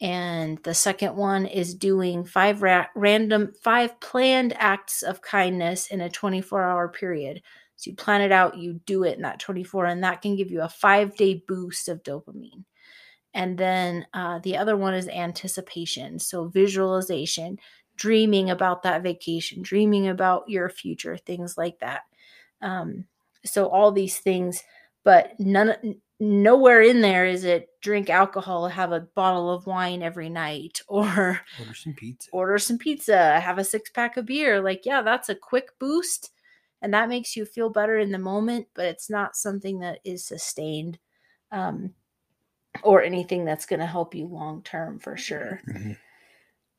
and 0.01 0.61
the 0.63 0.73
second 0.73 1.15
one 1.15 1.45
is 1.45 1.73
doing 1.73 2.25
five 2.25 2.61
ra- 2.61 2.87
random 2.95 3.53
five 3.63 3.99
planned 3.99 4.53
acts 4.57 5.01
of 5.01 5.21
kindness 5.21 5.87
in 5.87 6.01
a 6.01 6.09
24 6.09 6.63
hour 6.63 6.89
period. 6.89 7.41
So 7.77 7.89
you 7.91 7.95
plan 7.95 8.21
it 8.21 8.31
out, 8.31 8.57
you 8.57 8.81
do 8.85 9.03
it 9.03 9.15
in 9.15 9.23
that 9.23 9.39
24, 9.39 9.85
and 9.85 10.03
that 10.03 10.21
can 10.21 10.35
give 10.35 10.51
you 10.51 10.61
a 10.61 10.69
five 10.69 11.15
day 11.15 11.43
boost 11.47 11.87
of 11.87 12.03
dopamine. 12.03 12.65
And 13.33 13.57
then 13.57 14.07
uh, 14.13 14.39
the 14.39 14.57
other 14.57 14.77
one 14.77 14.93
is 14.93 15.09
anticipation. 15.09 16.19
So 16.19 16.47
visualization, 16.47 17.59
dreaming 17.97 18.49
about 18.49 18.83
that 18.83 19.03
vacation, 19.03 19.61
dreaming 19.61 20.07
about 20.07 20.49
your 20.49 20.69
future, 20.69 21.17
things 21.17 21.57
like 21.57 21.79
that. 21.79 22.03
Um, 22.61 23.05
so 23.45 23.67
all 23.67 23.91
these 23.91 24.19
things, 24.19 24.61
but 25.03 25.39
none, 25.39 25.95
nowhere 26.19 26.81
in 26.81 27.01
there 27.01 27.25
is 27.25 27.43
it 27.43 27.69
drink 27.81 28.09
alcohol, 28.09 28.67
have 28.67 28.91
a 28.91 29.07
bottle 29.15 29.49
of 29.49 29.67
wine 29.67 30.01
every 30.01 30.29
night, 30.29 30.81
or 30.87 31.39
order 31.59 31.73
some 31.73 31.93
pizza, 31.93 32.29
order 32.31 32.57
some 32.57 32.77
pizza, 32.77 33.39
have 33.39 33.57
a 33.57 33.63
six 33.63 33.89
pack 33.89 34.17
of 34.17 34.25
beer. 34.25 34.61
Like, 34.61 34.85
yeah, 34.85 35.01
that's 35.01 35.29
a 35.29 35.35
quick 35.35 35.69
boost, 35.79 36.31
and 36.81 36.93
that 36.93 37.09
makes 37.09 37.35
you 37.35 37.45
feel 37.45 37.69
better 37.69 37.97
in 37.97 38.11
the 38.11 38.19
moment, 38.19 38.67
but 38.73 38.85
it's 38.85 39.09
not 39.09 39.35
something 39.35 39.79
that 39.79 39.99
is 40.03 40.25
sustained. 40.25 40.99
Um, 41.51 41.93
or 42.83 43.01
anything 43.01 43.45
that's 43.45 43.65
going 43.65 43.79
to 43.79 43.85
help 43.85 44.15
you 44.15 44.27
long 44.27 44.61
term 44.63 44.99
for 44.99 45.17
sure. 45.17 45.61
Mm-hmm. 45.69 45.91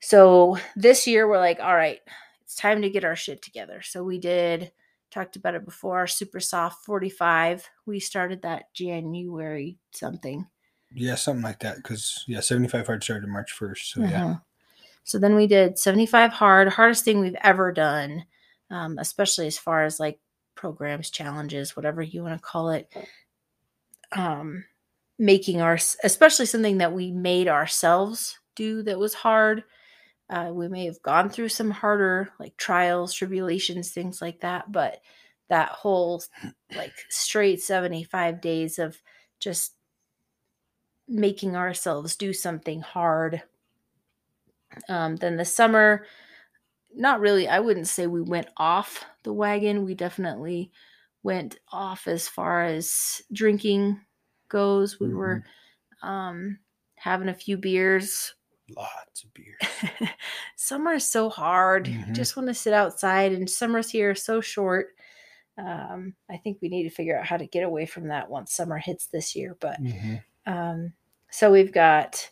So 0.01 0.59
this 0.77 1.07
year 1.07 1.27
we're 1.27 1.39
like, 1.39 1.59
all 1.59 1.75
right, 1.75 2.01
it's 2.43 2.55
time 2.55 2.83
to 2.83 2.91
get 2.91 3.05
our 3.05 3.17
shit 3.17 3.41
together. 3.43 3.81
So 3.83 4.05
we 4.05 4.19
did 4.19 4.71
talked 5.17 5.37
about 5.37 5.55
it 5.55 5.65
before 5.65 5.97
our 5.97 6.07
super 6.07 6.41
soft 6.41 6.85
45 6.85 7.67
we 7.87 7.99
started 7.99 8.43
that 8.43 8.73
january 8.75 9.79
something 9.91 10.47
yeah 10.95 11.15
something 11.15 11.43
like 11.43 11.59
that 11.61 11.77
because 11.77 12.23
yeah 12.29 12.41
75 12.41 12.87
hard 12.87 13.03
started 13.03 13.27
march 13.27 13.55
1st 13.59 13.79
so 13.79 14.01
mm-hmm. 14.01 14.11
yeah 14.11 14.35
so 15.05 15.19
then 15.19 15.35
we 15.35 15.47
did 15.47 15.79
75 15.79 16.33
hard 16.33 16.69
hardest 16.69 17.05
thing 17.05 17.21
we've 17.21 17.37
ever 17.43 17.73
done 17.73 18.27
um, 18.71 18.99
especially 18.99 19.47
as 19.47 19.57
far 19.57 19.85
as 19.85 19.99
like 19.99 20.19
programs 20.55 21.09
challenges 21.09 21.75
whatever 21.75 22.03
you 22.03 22.23
want 22.23 22.35
to 22.35 22.47
call 22.47 22.69
it 22.69 22.93
um 24.13 24.65
making 25.19 25.63
our 25.63 25.79
especially 26.05 26.45
something 26.45 26.77
that 26.77 26.93
we 26.93 27.11
made 27.11 27.49
ourselves 27.49 28.39
do 28.55 28.83
that 28.83 28.99
was 28.99 29.15
hard 29.15 29.65
uh, 30.29 30.51
we 30.53 30.69
may 30.69 30.87
have 30.87 31.01
gone 31.03 31.29
through 31.29 31.49
some 31.49 31.71
harder 31.71 32.31
like 32.39 32.57
trials 32.57 33.13
tribulations 33.13 33.91
things 33.91 34.21
like 34.21 34.41
that 34.41 34.71
but 34.71 34.99
that 35.49 35.69
whole 35.69 36.23
like 36.75 36.93
straight 37.09 37.61
75 37.61 38.41
days 38.41 38.79
of 38.79 39.01
just 39.39 39.75
making 41.09 41.55
ourselves 41.55 42.17
do 42.17 42.33
something 42.33 42.81
hard 42.81 43.43
um, 44.89 45.17
then 45.17 45.37
the 45.37 45.45
summer 45.45 46.05
not 46.95 47.21
really 47.21 47.47
i 47.47 47.61
wouldn't 47.61 47.87
say 47.87 48.07
we 48.07 48.23
went 48.23 48.49
off 48.57 49.05
the 49.23 49.33
wagon 49.33 49.85
we 49.85 49.95
definitely 49.95 50.73
went 51.27 51.59
off 51.73 52.07
as 52.07 52.29
far 52.29 52.63
as 52.63 53.21
drinking 53.33 54.01
goes. 54.49 55.01
We 55.01 55.09
mm-hmm. 55.09 55.17
were 55.17 55.45
um, 56.01 56.59
having 56.95 57.29
a 57.29 57.35
few 57.35 57.57
beers. 57.57 58.35
Lots 58.75 59.23
of 59.23 59.33
beer. 59.35 59.57
summer 60.57 60.95
is 60.95 61.09
so 61.09 61.29
hard. 61.29 61.87
Mm-hmm. 61.87 62.13
Just 62.15 62.37
want 62.37 62.49
to 62.49 62.55
sit 62.55 62.73
outside, 62.73 63.33
and 63.33 63.49
summers 63.49 63.91
here 63.91 64.11
are 64.11 64.15
so 64.15 64.41
short. 64.41 64.97
Um, 65.59 66.15
I 66.31 66.37
think 66.37 66.59
we 66.61 66.69
need 66.69 66.83
to 66.85 66.91
figure 66.91 67.19
out 67.19 67.27
how 67.27 67.37
to 67.37 67.47
get 67.47 67.63
away 67.63 67.87
from 67.87 68.09
that 68.09 68.29
once 68.29 68.53
summer 68.53 68.79
hits 68.79 69.07
this 69.07 69.37
year. 69.37 69.57
But 69.61 69.83
mm-hmm. 69.83 70.53
um, 70.53 70.93
so 71.31 71.53
we've 71.53 71.73
got 71.73 72.29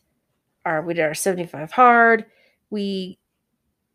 our 0.65 0.83
we 0.83 0.95
did 0.95 1.05
our 1.05 1.15
75 1.15 1.71
hard. 1.73 2.27
We 2.71 3.19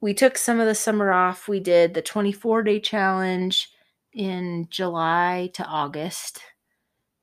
we 0.02 0.14
took 0.14 0.38
some 0.38 0.60
of 0.60 0.68
the 0.68 0.76
summer 0.76 1.12
off. 1.12 1.48
We 1.48 1.60
did 1.60 1.94
the 1.94 2.02
24 2.02 2.64
day 2.64 2.80
challenge 2.80 3.70
in 4.14 4.68
July 4.70 5.52
to 5.54 5.66
August 5.66 6.42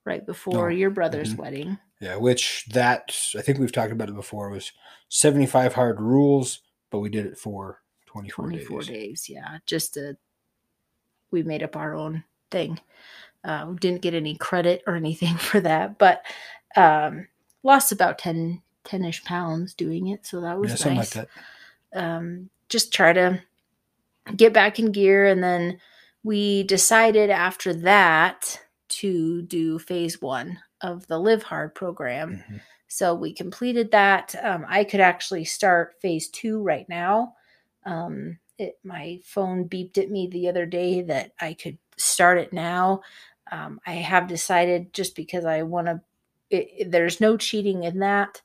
right 0.05 0.25
before 0.25 0.69
oh, 0.69 0.73
your 0.73 0.89
brother's 0.89 1.33
mm-hmm. 1.33 1.41
wedding. 1.41 1.77
Yeah, 1.99 2.17
which 2.17 2.65
that 2.67 3.15
I 3.35 3.41
think 3.41 3.57
we've 3.57 3.71
talked 3.71 3.91
about 3.91 4.09
it 4.09 4.15
before 4.15 4.49
was 4.49 4.71
75 5.09 5.73
hard 5.73 5.99
rules, 5.99 6.59
but 6.91 6.99
we 6.99 7.09
did 7.09 7.25
it 7.25 7.37
for 7.37 7.81
24, 8.05 8.45
24 8.45 8.79
days. 8.79 8.87
days. 8.87 9.29
Yeah, 9.29 9.57
just 9.65 9.95
to 9.95 10.17
we 11.31 11.43
made 11.43 11.63
up 11.63 11.75
our 11.75 11.95
own 11.95 12.23
thing. 12.51 12.79
Uh, 13.43 13.73
didn't 13.73 14.01
get 14.01 14.13
any 14.13 14.35
credit 14.35 14.83
or 14.85 14.95
anything 14.95 15.35
for 15.37 15.59
that, 15.61 15.97
but 15.97 16.23
um, 16.75 17.27
lost 17.63 17.91
about 17.91 18.19
10 18.19 18.61
10ish 18.85 19.23
pounds 19.25 19.73
doing 19.73 20.07
it, 20.07 20.25
so 20.25 20.41
that 20.41 20.59
was 20.59 20.85
yeah, 20.85 20.93
nice. 20.93 21.15
Like 21.15 21.27
that. 21.93 21.99
Um, 21.99 22.49
just 22.69 22.93
try 22.93 23.11
to 23.13 23.41
get 24.35 24.53
back 24.53 24.79
in 24.79 24.91
gear, 24.91 25.25
and 25.25 25.43
then 25.43 25.79
we 26.23 26.63
decided 26.63 27.29
after 27.29 27.73
that 27.73 28.61
to 28.89 29.41
do 29.41 29.79
phase 29.79 30.21
one 30.21 30.59
of 30.81 31.07
the 31.07 31.19
Live 31.19 31.43
Hard 31.43 31.75
program. 31.75 32.37
Mm-hmm. 32.37 32.57
So 32.87 33.13
we 33.13 33.33
completed 33.33 33.91
that. 33.91 34.35
Um, 34.41 34.65
I 34.67 34.83
could 34.83 35.01
actually 35.01 35.45
start 35.45 35.95
phase 36.01 36.29
two 36.29 36.61
right 36.61 36.87
now. 36.87 37.33
Um, 37.85 38.39
it, 38.57 38.79
my 38.83 39.19
phone 39.23 39.67
beeped 39.67 39.97
at 39.97 40.09
me 40.09 40.27
the 40.27 40.47
other 40.47 40.65
day 40.65 41.01
that 41.01 41.31
I 41.39 41.53
could 41.53 41.77
start 41.97 42.37
it 42.37 42.53
now. 42.53 43.01
Um, 43.51 43.79
I 43.85 43.93
have 43.93 44.27
decided 44.27 44.93
just 44.93 45.15
because 45.15 45.45
I 45.45 45.63
want 45.63 45.87
to, 45.87 46.85
there's 46.85 47.19
no 47.19 47.37
cheating 47.37 47.83
in 47.83 47.99
that. 47.99 48.41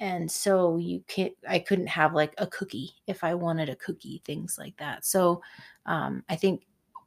And 0.00 0.30
so 0.30 0.78
you 0.78 1.04
can't, 1.06 1.32
I 1.48 1.58
couldn't 1.60 1.86
have 1.88 2.12
like 2.12 2.34
a 2.38 2.46
cookie 2.46 2.90
if 3.06 3.22
I 3.22 3.34
wanted 3.34 3.68
a 3.68 3.76
cookie, 3.76 4.20
things 4.24 4.58
like 4.58 4.76
that. 4.78 5.04
So 5.04 5.42
um, 5.86 6.24
I 6.28 6.36
think 6.36 6.62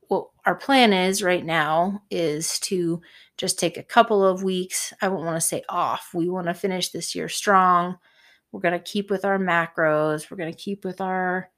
what 0.08 0.28
our 0.46 0.56
plan 0.56 0.94
is 0.94 1.24
right 1.24 1.46
now 1.46 2.02
is 2.12 2.60
to 2.62 3.02
just 3.38 3.60
take 3.60 3.78
a 3.78 3.84
couple 3.84 4.26
of 4.26 4.44
weeks. 4.44 4.94
I 5.02 5.08
won't 5.08 5.26
want 5.26 5.40
to 5.42 5.48
say 5.48 5.64
off. 5.70 6.10
We 6.14 6.30
want 6.30 6.48
to 6.48 6.54
finish 6.54 6.90
this 6.90 7.16
year 7.16 7.30
strong. 7.30 7.98
We're 8.52 8.62
going 8.62 8.74
to 8.80 8.92
keep 8.92 9.10
with 9.10 9.26
our 9.26 9.38
macros. 9.38 10.30
We're 10.30 10.38
going 10.38 10.54
to 10.54 10.58
keep 10.58 10.86
with 10.86 11.02
our 11.02 11.50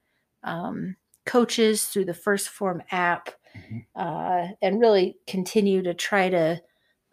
um, 0.44 0.96
coaches 1.26 1.86
through 1.86 2.06
the 2.06 2.14
1st 2.14 2.48
Phorm 2.50 2.82
app 2.92 3.30
Mhm. 3.56 3.86
uh, 3.96 4.54
and 4.62 4.80
really 4.80 5.18
continue 5.26 5.82
to 5.82 5.94
try 5.94 6.30
to 6.30 6.62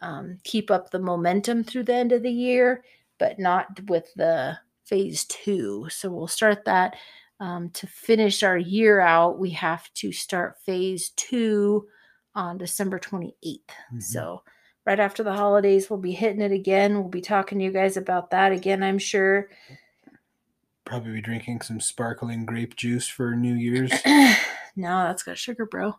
um, 0.01 0.39
keep 0.45 0.71
up 0.71 0.91
the 0.91 0.99
momentum 0.99 1.65
through 1.65 1.85
the 1.85 1.95
end 1.95 2.13
of 2.13 2.23
the 2.23 2.31
year, 2.33 2.85
but 3.19 3.39
not 3.39 3.81
with 3.89 4.13
the 4.17 4.59
phase 4.85 5.25
two. 5.25 5.87
So 5.89 6.11
we'll 6.11 6.27
start 6.29 6.65
that. 6.67 6.97
Um, 7.45 7.69
to 7.75 7.87
finish 7.87 8.43
our 8.43 8.57
year 8.57 9.01
out, 9.01 9.39
we 9.39 9.51
have 9.51 9.93
to 9.95 10.13
start 10.13 10.59
phase 10.63 11.11
two 11.11 11.87
on 12.35 12.57
December 12.57 12.99
28th. 12.99 13.69
Mhm. 13.93 14.03
So, 14.03 14.43
right 14.87 14.99
after 14.99 15.23
the 15.23 15.35
holidays, 15.35 15.91
we'll 15.91 15.99
be 15.99 16.13
hitting 16.13 16.41
it 16.41 16.53
again. 16.53 16.95
We'll 16.95 17.11
be 17.11 17.21
talking 17.21 17.59
to 17.59 17.65
you 17.67 17.71
guys 17.71 17.99
about 17.99 18.31
that 18.31 18.53
again, 18.53 18.83
I'm 18.83 18.97
sure. 18.97 19.51
Probably 20.87 21.13
be 21.13 21.21
drinking 21.21 21.61
some 21.61 21.81
sparkling 21.81 22.47
grape 22.47 22.77
juice 22.77 23.07
for 23.07 23.37
New 23.37 23.55
Year's. 23.55 23.93
no, 24.75 25.05
that's 25.05 25.23
got 25.23 25.37
sugar, 25.37 25.67
bro. 25.67 25.99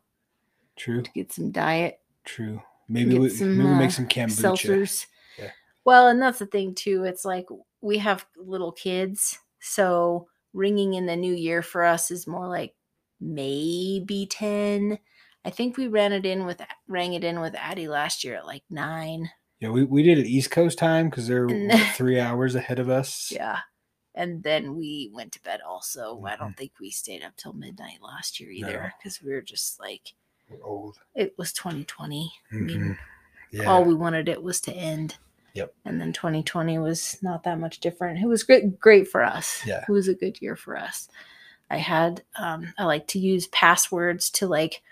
True, 0.75 1.03
To 1.03 1.11
Get 1.11 1.31
some 1.31 1.51
diet 1.51 1.99
true. 2.23 2.59
Maybe 2.89 3.19
we 3.19 3.29
some, 3.29 3.55
maybe 3.55 3.69
uh, 3.69 3.75
make 3.75 3.91
some 3.91 4.07
kombucha. 4.07 4.57
seltzers. 4.57 5.05
Yeah. 5.37 5.51
Well, 5.83 6.07
and 6.07 6.19
that's 6.19 6.39
the 6.39 6.47
thing 6.47 6.73
too. 6.73 7.03
It's 7.03 7.23
like 7.23 7.45
we 7.81 7.99
have 7.99 8.25
little 8.35 8.71
kids, 8.71 9.37
so 9.59 10.27
ringing 10.55 10.93
in 10.95 11.05
the 11.05 11.15
new 11.15 11.33
year 11.33 11.61
for 11.61 11.83
us 11.83 12.09
is 12.09 12.25
more 12.25 12.47
like 12.47 12.73
maybe 13.19 14.25
ten. 14.25 14.97
I 15.43 15.49
think 15.51 15.77
we 15.77 15.87
ran 15.87 16.11
it 16.13 16.25
in 16.25 16.45
with 16.45 16.61
rang 16.87 17.13
it 17.13 17.23
in 17.23 17.39
with 17.39 17.53
Addie 17.55 17.87
last 17.87 18.23
year 18.23 18.35
at 18.37 18.45
like 18.47 18.63
nine. 18.69 19.29
Yeah, 19.59 19.69
we, 19.69 19.83
we 19.83 20.03
did 20.03 20.17
it 20.17 20.25
East 20.27 20.51
Coast 20.51 20.77
time 20.77 21.09
because 21.09 21.27
they're 21.27 21.47
what, 21.47 21.79
three 21.95 22.19
hours 22.19 22.55
ahead 22.55 22.79
of 22.79 22.89
us. 22.89 23.31
Yeah. 23.33 23.59
And 24.13 24.43
then 24.43 24.75
we 24.75 25.11
went 25.13 25.33
to 25.33 25.43
bed 25.43 25.59
also. 25.65 26.21
I 26.25 26.35
Mhm. 26.35 26.39
don't 26.39 26.57
think 26.57 26.71
we 26.79 26.89
stayed 26.89 27.23
up 27.23 27.35
till 27.37 27.53
midnight 27.53 28.01
last 28.01 28.39
year 28.39 28.49
either 28.49 28.93
because 28.97 29.21
we 29.21 29.31
were 29.33 29.41
just 29.41 29.79
like, 29.79 30.13
We're 30.49 30.63
old. 30.63 30.97
it 31.13 31.35
was 31.37 31.51
2020. 31.53 32.31
I 32.51 32.55
mean, 32.55 32.79
Mhm. 32.79 32.97
Yeah. 33.51 33.65
all 33.65 33.83
we 33.85 33.93
wanted 33.93 34.27
it 34.29 34.41
was 34.43 34.59
to 34.61 34.73
end. 34.73 35.17
Yep. 35.55 35.73
And 35.85 35.99
then 35.99 36.13
2020 36.13 36.77
was 36.79 37.17
not 37.21 37.43
that 37.43 37.59
much 37.59 37.79
different. 37.79 38.19
It 38.19 38.27
was 38.27 38.43
great, 38.43 38.79
great 38.79 39.07
for 39.07 39.23
us. 39.23 39.61
Yeah. 39.65 39.83
It 39.87 39.91
was 39.91 40.07
a 40.07 40.13
good 40.13 40.41
year 40.41 40.55
for 40.55 40.77
us. 40.77 41.07
I 41.69 41.77
had, 41.77 42.23
um, 42.35 42.73
I 42.77 42.83
like 42.83 43.07
to 43.07 43.19
use 43.19 43.47
passwords 43.47 44.29
to 44.31 44.47
like 44.47 44.83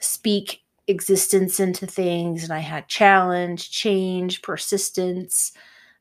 speak 0.00 0.62
existence 0.86 1.58
into 1.60 1.86
things, 1.86 2.44
and 2.44 2.52
I 2.52 2.58
had 2.58 2.88
challenge, 2.88 3.70
change, 3.70 4.42
persistence, 4.42 5.52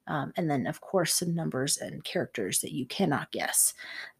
um, 0.07 0.33
and 0.35 0.49
then 0.49 0.67
of 0.67 0.81
course 0.81 1.13
some 1.13 1.33
numbers 1.33 1.77
and 1.77 2.03
characters 2.03 2.59
that 2.59 2.73
you 2.73 2.85
cannot 2.87 3.31
guess. 3.31 3.73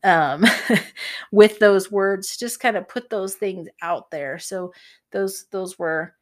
Um, 0.04 0.46
with 1.32 1.60
those 1.60 1.92
words, 1.92 2.38
just 2.38 2.60
kind 2.60 2.78
of 2.78 2.88
put 2.88 3.10
those 3.10 3.36
things 3.36 3.68
out 3.82 4.10
there. 4.12 4.40
So 4.40 4.74
those 5.12 5.46
those 5.52 5.78
were 5.78 6.14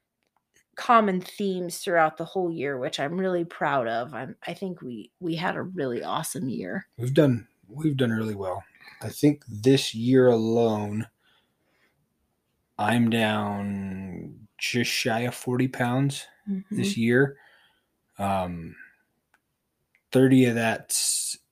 common 0.79 1.19
themes 1.21 1.77
throughout 1.79 2.15
the 2.17 2.23
whole 2.25 2.49
year, 2.49 2.77
which 2.77 2.99
I'm 2.99 3.19
really 3.19 3.43
proud 3.43 3.87
of. 3.87 4.13
I'm, 4.13 4.35
I 4.47 4.53
think 4.53 4.81
we 4.81 5.11
we 5.19 5.35
had 5.35 5.55
a 5.57 5.61
really 5.61 6.01
awesome 6.03 6.47
year. 6.49 6.87
we've 6.97 7.13
done 7.13 7.47
we've 7.67 7.97
done 7.97 8.11
really 8.11 8.35
well. 8.35 8.63
I 9.01 9.09
think 9.09 9.43
this 9.47 9.93
year 9.93 10.27
alone, 10.27 11.07
I'm 12.77 13.09
down 13.09 14.47
just 14.57 14.89
shy 14.89 15.21
of 15.21 15.35
forty 15.35 15.67
pounds 15.67 16.25
Mhm. 16.49 16.63
this 16.71 16.97
year. 16.97 17.37
Um, 18.17 18.75
thirty 20.11 20.45
of 20.45 20.55
that 20.55 20.97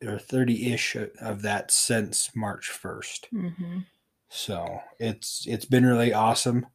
or 0.04 0.18
thirty 0.20 0.72
ish 0.74 0.96
of 0.96 1.42
that 1.42 1.72
since 1.72 2.36
March 2.36 2.70
first. 2.70 3.28
Mhm. 3.34 3.86
So 4.30 4.82
it's 5.00 5.46
it's 5.48 5.66
been 5.66 5.86
really 5.86 6.14
awesome. 6.14 6.66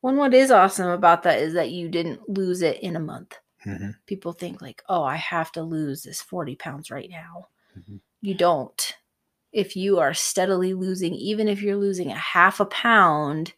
One 0.00 0.16
what 0.16 0.34
is 0.34 0.50
awesome 0.50 0.88
about 0.90 1.22
that 1.24 1.40
is 1.40 1.54
that 1.54 1.70
you 1.70 1.88
didn't 1.88 2.28
lose 2.28 2.62
it 2.62 2.80
in 2.80 2.96
a 2.96 3.00
month. 3.00 3.36
hmm 3.62 3.90
People 4.06 4.32
think 4.32 4.60
like, 4.62 4.82
oh, 4.88 5.02
I 5.02 5.16
have 5.16 5.52
to 5.52 5.62
lose 5.62 6.02
this 6.02 6.20
40 6.22 6.56
pounds 6.56 6.90
right 6.90 7.08
now. 7.10 7.48
Mhm. 7.78 8.00
You 8.22 8.34
don't. 8.34 8.94
If 9.52 9.76
you 9.76 9.98
are 9.98 10.14
steadily 10.14 10.74
losing, 10.74 11.14
even 11.14 11.48
if 11.48 11.60
you're 11.62 11.76
losing 11.76 12.10
a 12.10 12.14
half 12.16 12.60
a 12.60 12.64
pound 12.66 13.52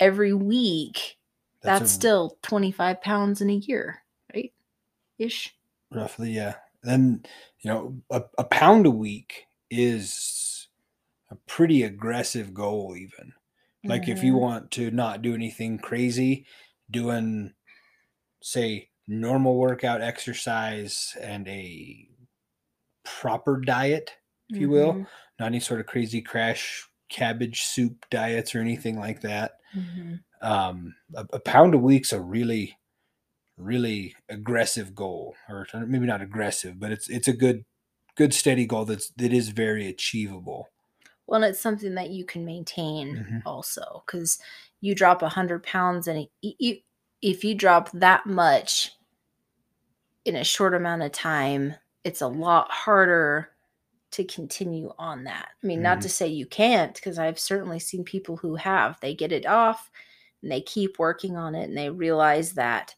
every 0.00 0.32
week, 0.34 1.18
that's, 1.62 1.84
a- 1.84 1.88
still 1.88 2.38
25 2.42 3.00
pounds 3.02 3.40
in 3.40 3.50
a 3.50 3.54
year, 3.54 4.02
right? 4.34 4.52
Ish. 5.18 5.54
roughly 5.90 6.32
yeah 6.32 6.54
then 6.82 7.24
you 7.60 7.70
know 7.70 7.96
a, 8.10 8.22
a 8.36 8.44
pound 8.44 8.84
a 8.84 8.90
week 8.90 9.46
is 9.70 10.66
a 11.30 11.36
pretty 11.46 11.84
aggressive 11.84 12.52
goal 12.52 12.94
even 12.96 13.32
like 13.88 14.08
if 14.08 14.22
you 14.22 14.34
Mhm. 14.34 14.38
want 14.38 14.70
to 14.72 14.90
not 14.90 15.22
do 15.22 15.34
anything 15.34 15.78
crazy 15.78 16.46
doing 16.90 17.54
say 18.42 18.90
normal 19.08 19.56
workout 19.58 20.02
exercise 20.02 21.16
and 21.20 21.48
a 21.48 22.08
proper 23.04 23.60
diet 23.60 24.12
if 24.50 24.60
you 24.60 24.70
will 24.70 24.98
Mhm. 24.98 25.06
not 25.38 25.46
any 25.46 25.60
sort 25.60 25.80
of 25.80 25.86
crazy 25.86 26.22
crash 26.22 26.88
cabbage 27.10 27.62
soup 27.62 28.06
diets 28.10 28.54
or 28.54 28.60
anything 28.60 28.98
like 28.98 29.20
that 29.20 29.58
Mhm. 29.72 30.24
um, 30.42 30.94
a, 31.14 31.26
a 31.34 31.40
pound 31.40 31.74
a 31.74 31.78
week's 31.78 32.12
a 32.12 32.20
really 32.20 32.76
really 33.58 34.16
aggressive 34.28 34.94
goal 34.94 35.36
or 35.48 35.66
maybe 35.86 36.06
not 36.06 36.22
aggressive 36.22 36.80
but 36.80 36.92
it's 36.92 37.08
it's 37.10 37.28
a 37.28 37.32
good 37.34 37.64
good 38.16 38.34
steady 38.34 38.66
goal 38.66 38.84
that's 38.84 39.10
that 39.12 39.32
is 39.32 39.50
very 39.50 39.86
achievable 39.88 40.68
Well, 41.26 41.42
and 41.42 41.50
it's 41.50 41.60
something 41.60 41.94
that 41.94 42.10
you 42.10 42.24
can 42.24 42.44
maintain 42.44 43.16
Mhm. 43.16 43.42
also 43.46 44.02
because 44.06 44.38
you 44.80 44.94
drop 44.94 45.22
a 45.22 45.28
hundred 45.30 45.62
pounds 45.62 46.06
and 46.06 46.28
you, 46.42 46.78
if 47.22 47.44
you 47.44 47.54
drop 47.54 47.90
that 47.92 48.26
much 48.26 48.92
in 50.24 50.36
a 50.36 50.44
short 50.44 50.74
amount 50.74 51.02
of 51.02 51.12
time, 51.12 51.74
it's 52.02 52.20
a 52.22 52.28
lot 52.28 52.70
harder 52.70 53.50
to 54.12 54.24
continue 54.24 54.92
on 54.98 55.24
that. 55.24 55.50
I 55.62 55.66
mean, 55.66 55.82
not 55.82 55.98
Mhm. 55.98 56.02
to 56.02 56.08
say 56.08 56.28
you 56.28 56.46
can't, 56.46 56.94
because 56.94 57.18
I've 57.18 57.38
certainly 57.38 57.78
seen 57.80 58.04
people 58.04 58.36
who 58.38 58.56
have. 58.56 59.00
They 59.00 59.14
get 59.14 59.32
it 59.32 59.46
off 59.46 59.90
and 60.42 60.50
they 60.52 60.60
keep 60.62 60.98
working 60.98 61.36
on 61.36 61.54
it 61.54 61.64
and 61.64 61.76
they 61.76 61.90
realize 61.90 62.54
that 62.54 62.94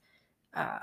uh, 0.54 0.80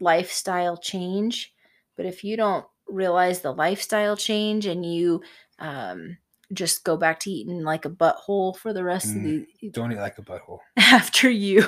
lifestyle 0.00 0.76
change. 0.76 1.54
But 1.96 2.06
if 2.06 2.24
you 2.24 2.36
don't 2.36 2.66
realize 2.88 3.40
the 3.40 3.52
lifestyle 3.52 4.16
change 4.16 4.66
and 4.66 4.84
you 4.84 5.22
um, 5.58 6.18
just 6.52 6.84
go 6.84 6.96
back 6.96 7.20
to 7.20 7.30
eating 7.30 7.62
like 7.62 7.84
a 7.84 7.90
butthole 7.90 8.56
for 8.56 8.72
the 8.72 8.84
rest 8.84 9.16
of 9.16 9.22
the 9.22 9.46
don't 9.72 9.92
eat 9.92 9.98
like 9.98 10.18
a 10.18 10.22
butthole 10.22 10.58
after 10.76 11.28
you 11.28 11.66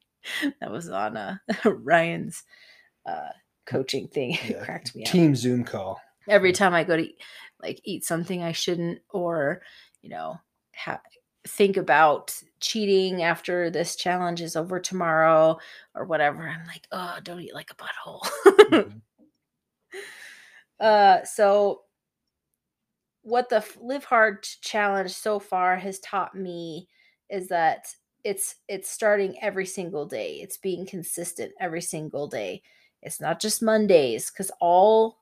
that 0.60 0.70
was 0.70 0.88
on 0.90 1.16
uh, 1.16 1.36
Ryan's 1.64 2.42
uh, 3.06 3.30
coaching 3.66 4.08
thing. 4.08 4.32
It 4.42 4.60
cracked 4.62 4.94
me 4.94 5.04
up 5.04 5.10
team 5.12 5.34
zoom 5.34 5.64
call 5.64 6.00
every 6.28 6.52
time 6.52 6.74
I 6.74 6.84
go 6.84 6.96
to 6.96 7.08
like 7.62 7.80
eat 7.84 8.04
something 8.04 8.42
I 8.42 8.52
shouldn't, 8.52 9.00
or 9.10 9.62
you 10.02 10.10
know, 10.10 10.38
ha- 10.76 11.00
think 11.46 11.76
about 11.76 12.34
cheating 12.60 13.22
after 13.22 13.70
this 13.70 13.96
challenge 13.96 14.42
is 14.42 14.54
over 14.56 14.78
tomorrow 14.78 15.58
or 15.94 16.04
whatever. 16.04 16.46
I'm 16.46 16.66
like, 16.66 16.86
oh, 16.92 17.16
don't 17.22 17.40
eat 17.40 17.54
like 17.54 17.70
a 17.70 17.74
butthole. 17.76 18.28
Mhm. 18.70 19.00
uh, 20.80 21.24
so 21.24 21.82
what 23.28 23.50
the 23.50 23.62
live 23.80 24.04
hard 24.04 24.42
challenge 24.62 25.10
so 25.10 25.38
far 25.38 25.76
has 25.76 25.98
taught 26.00 26.34
me 26.34 26.88
is 27.28 27.48
that 27.48 27.86
it's 28.24 28.56
it's 28.68 28.90
starting 28.90 29.36
every 29.42 29.66
single 29.66 30.06
day. 30.06 30.40
It's 30.40 30.56
being 30.56 30.86
consistent 30.86 31.52
every 31.60 31.82
single 31.82 32.26
day. 32.26 32.62
It's 33.02 33.20
not 33.20 33.40
just 33.40 33.62
mondays 33.62 34.30
because 34.30 34.50
all 34.60 35.18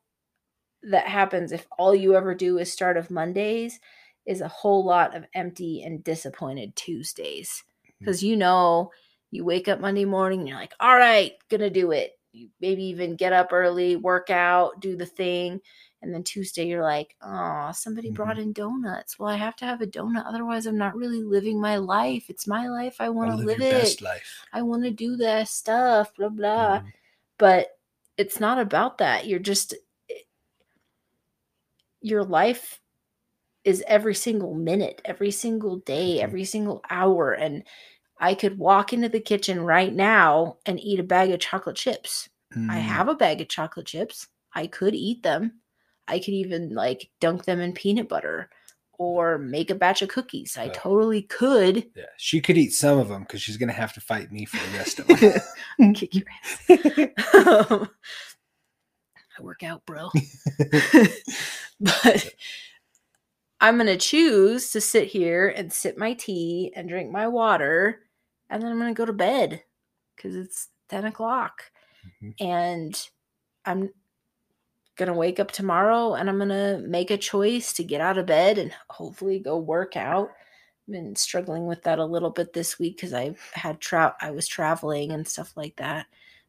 that 0.85 1.09
happens 1.09 1.51
if 1.51 1.66
all 1.79 1.95
you 1.95 2.14
ever 2.14 2.35
do 2.35 2.59
is 2.59 2.73
start 2.73 2.97
of 2.97 3.11
mondays 3.11 3.81
is 4.25 4.40
a 4.40 4.49
whole 4.49 4.85
lot 4.85 5.16
of 5.16 5.25
empty 5.35 5.83
and 5.83 6.05
disappointed 6.05 6.77
tuesdays. 6.77 7.64
Hmm. 7.99 8.05
Because 8.05 8.23
you 8.23 8.37
know 8.37 8.92
you 9.33 9.45
wake 9.45 9.66
up 9.66 9.81
monday 9.81 10.05
morning 10.05 10.40
and 10.40 10.49
you're 10.49 10.59
like 10.59 10.75
all 10.79 10.97
right 10.97 11.33
gonna 11.51 11.71
do 11.71 11.90
it. 11.90 12.12
You 12.33 12.51
maybe 12.61 12.85
even 12.85 13.16
get 13.16 13.33
up 13.33 13.53
early 13.53 13.97
work 13.97 14.31
out 14.31 14.81
do 14.81 14.97
the 14.97 15.07
thing 15.07 15.61
and 16.03 16.15
then 16.15 16.23
Tuesday, 16.25 16.67
you're 16.67 16.83
like, 16.83 17.17
oh, 17.23 17.73
somebody 17.73 18.11
brought 18.11 18.39
in 18.39 18.53
donuts. 18.53 19.19
Well, 19.19 19.31
I 19.31 19.37
have 19.37 19.57
to 19.57 19.65
have 19.65 19.81
a 19.81 19.87
donut. 19.87 20.25
Otherwise, 20.27 20.67
I'm 20.67 20.79
not 20.79 20.97
really 20.97 21.23
living 21.23 21.61
my 21.61 21.77
life. 21.77 22.31
It's 22.31 22.47
my 22.47 22.69
life. 22.69 22.97
I 23.01 23.09
want 23.11 23.31
to 23.31 23.37
live 23.37 23.61
your 23.61 23.81
it. 23.83 24.03
I 24.53 24.63
want 24.63 24.85
to 24.85 24.91
do 24.91 25.17
that 25.19 25.49
stuff, 25.49 26.15
blah, 26.17 26.29
blah. 26.31 26.81
Mhm. 26.81 26.93
But 27.39 27.79
it's 28.19 28.41
not 28.41 28.59
about 28.59 28.99
that. 28.99 29.27
You're 29.27 29.41
just, 29.41 29.75
your 32.01 32.25
life 32.25 32.81
is 33.65 33.85
every 33.87 34.15
single 34.15 34.55
minute, 34.55 35.03
every 35.05 35.31
single 35.31 35.79
day, 35.79 36.21
Mhm. 36.21 36.23
every 36.23 36.45
single 36.45 36.83
hour. 36.91 37.33
And 37.33 37.65
I 38.19 38.35
could 38.35 38.59
walk 38.59 38.93
into 38.93 39.09
the 39.11 39.21
kitchen 39.21 39.61
right 39.63 39.95
now 39.95 40.59
and 40.67 40.81
eat 40.81 41.01
a 41.01 41.05
bag 41.05 41.31
of 41.31 41.41
chocolate 41.41 41.77
chips. 41.77 42.29
I 42.69 42.79
Mm, 42.79 42.81
have 42.81 43.09
a 43.09 43.15
bag 43.17 43.41
of 43.41 43.49
chocolate 43.49 43.87
chips. 43.87 44.29
I 44.55 44.67
could 44.69 44.95
eat 44.95 45.23
them. 45.23 45.63
I 46.09 46.19
could 46.19 46.35
even 46.35 46.75
like 46.75 47.11
dunk 47.21 47.45
them 47.45 47.61
in 47.61 47.73
peanut 47.73 48.09
butter 48.09 48.51
or 48.99 49.38
make 49.38 49.71
a 49.71 49.75
batch 49.75 50.03
of 50.03 50.09
cookies. 50.09 50.57
I 50.57 50.69
totally 50.69 51.23
could 51.23 51.90
Yeah, 51.95 52.05
she 52.16 52.40
could 52.40 52.57
eat 52.57 52.73
some 52.73 52.99
of 52.99 53.09
them 53.09 53.23
because 53.23 53.42
she's 53.42 53.57
gonna 53.57 53.73
have 53.73 53.92
to 53.95 54.01
fight 54.01 54.33
me 54.33 54.45
for 54.45 54.57
the 54.57 54.79
rest 54.79 54.99
of 54.99 55.07
them. 55.09 55.95
kick 55.95 56.14
your 56.14 56.25
ass. 57.69 57.88
I 59.38 59.42
work 59.42 59.62
out, 59.62 59.85
bro. 59.85 60.11
but 61.81 62.35
I'm 63.61 63.77
going 63.77 63.87
to 63.87 63.97
choose 63.97 64.71
to 64.73 64.81
sit 64.81 65.09
here 65.09 65.49
and 65.49 65.73
sip 65.73 65.97
my 65.97 66.14
tea 66.14 66.73
and 66.75 66.88
drink 66.88 67.11
my 67.11 67.29
water. 67.29 68.01
And 68.49 68.62
then 68.62 68.71
I'm 68.71 68.79
going 68.79 68.95
to 68.95 68.99
go 68.99 69.05
to 69.05 69.12
bed 69.12 69.62
because 70.14 70.37
it's 70.37 70.69
10 70.88 71.07
o'clock. 71.07 71.64
Mhm. 72.23 72.35
And 72.40 73.09
I'm 73.64 73.90
going 74.97 75.09
to 75.09 75.15
wake 75.15 75.39
up 75.39 75.51
tomorrow 75.51 76.15
and 76.15 76.29
I'm 76.29 76.39
going 76.39 76.49
to 76.49 76.83
make 76.87 77.11
a 77.11 77.19
choice 77.19 77.73
to 77.75 77.85
get 77.85 78.01
out 78.01 78.19
of 78.19 78.27
bed 78.27 78.59
and 78.59 78.73
hopefully 78.89 79.39
go 79.39 79.59
work 79.59 79.97
out. 79.97 80.31
I've 80.89 80.93
been 80.93 81.17
struggling 81.17 81.67
with 81.67 81.83
that 81.83 81.99
a 81.99 82.05
little 82.05 82.31
bit 82.31 82.53
this 82.53 82.79
week 82.79 82.97
because 82.97 83.13
I 83.13 83.35
had 83.53 83.81
tra- 83.81 84.17
I 84.21 84.31
was 84.31 84.47
traveling 84.49 85.13
and 85.13 85.27
stuff 85.27 85.53
like 85.57 85.77
that. 85.77 86.07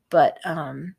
But 0.09 0.39
um, 0.45 0.95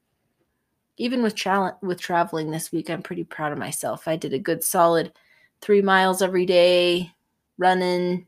even 0.96 1.22
with 1.22 1.34
tra- 1.34 1.76
with 1.80 2.00
traveling 2.00 2.50
this 2.50 2.72
week, 2.72 2.90
I'm 2.90 3.02
pretty 3.02 3.24
proud 3.24 3.52
of 3.52 3.58
myself. 3.58 4.08
I 4.08 4.16
did 4.16 4.34
a 4.34 4.38
good 4.38 4.62
solid 4.62 5.12
three 5.60 5.82
miles 5.82 6.20
every 6.20 6.46
day, 6.46 7.12
running. 7.56 8.26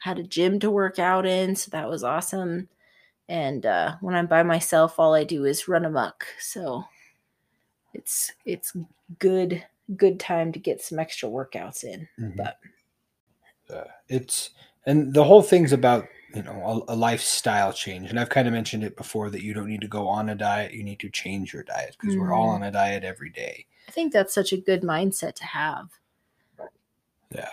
Had 0.00 0.18
a 0.18 0.22
gym 0.22 0.60
to 0.60 0.70
work 0.70 1.00
out 1.00 1.26
in, 1.26 1.56
so 1.56 1.70
that 1.72 1.88
was 1.88 2.04
awesome. 2.04 2.68
And 3.28 3.66
uh, 3.66 3.96
when 4.00 4.14
I'm 4.14 4.26
by 4.26 4.42
myself, 4.44 4.98
all 4.98 5.14
I 5.14 5.24
do 5.24 5.44
is 5.44 5.66
run 5.66 5.84
amok. 5.84 6.24
So 6.38 6.84
it's 7.98 8.32
it's 8.44 8.76
good 9.18 9.64
good 9.96 10.20
time 10.20 10.52
to 10.52 10.58
get 10.58 10.80
some 10.80 10.98
extra 10.98 11.28
workouts 11.28 11.82
in. 11.84 12.08
Mhm. 12.18 12.36
But 12.36 12.58
uh, 13.74 13.84
it's 14.08 14.50
and 14.86 15.12
the 15.12 15.24
whole 15.24 15.42
thing's 15.42 15.72
about 15.72 16.06
you 16.34 16.42
know 16.42 16.84
a, 16.88 16.92
a 16.92 16.96
lifestyle 16.96 17.72
change 17.72 18.10
and 18.10 18.20
i've 18.20 18.28
kind 18.28 18.46
of 18.46 18.52
mentioned 18.52 18.84
it 18.84 18.96
before 18.96 19.30
that 19.30 19.42
you 19.42 19.54
don't 19.54 19.66
need 19.68 19.80
to 19.80 19.88
go 19.88 20.06
on 20.06 20.28
a 20.28 20.34
diet 20.34 20.74
you 20.74 20.82
need 20.84 21.00
to 21.00 21.08
change 21.08 21.54
your 21.54 21.62
diet 21.62 21.96
because 21.98 22.16
we're 22.18 22.32
all 22.34 22.48
Mhm. 22.48 22.54
on 22.56 22.62
a 22.64 22.70
diet 22.70 23.02
every 23.02 23.30
day 23.30 23.64
I 23.88 23.90
think 23.92 24.12
that's 24.12 24.34
such 24.34 24.52
a 24.52 24.58
good 24.58 24.82
mindset 24.82 25.34
to 25.36 25.44
have. 25.44 25.88
yeah 27.34 27.48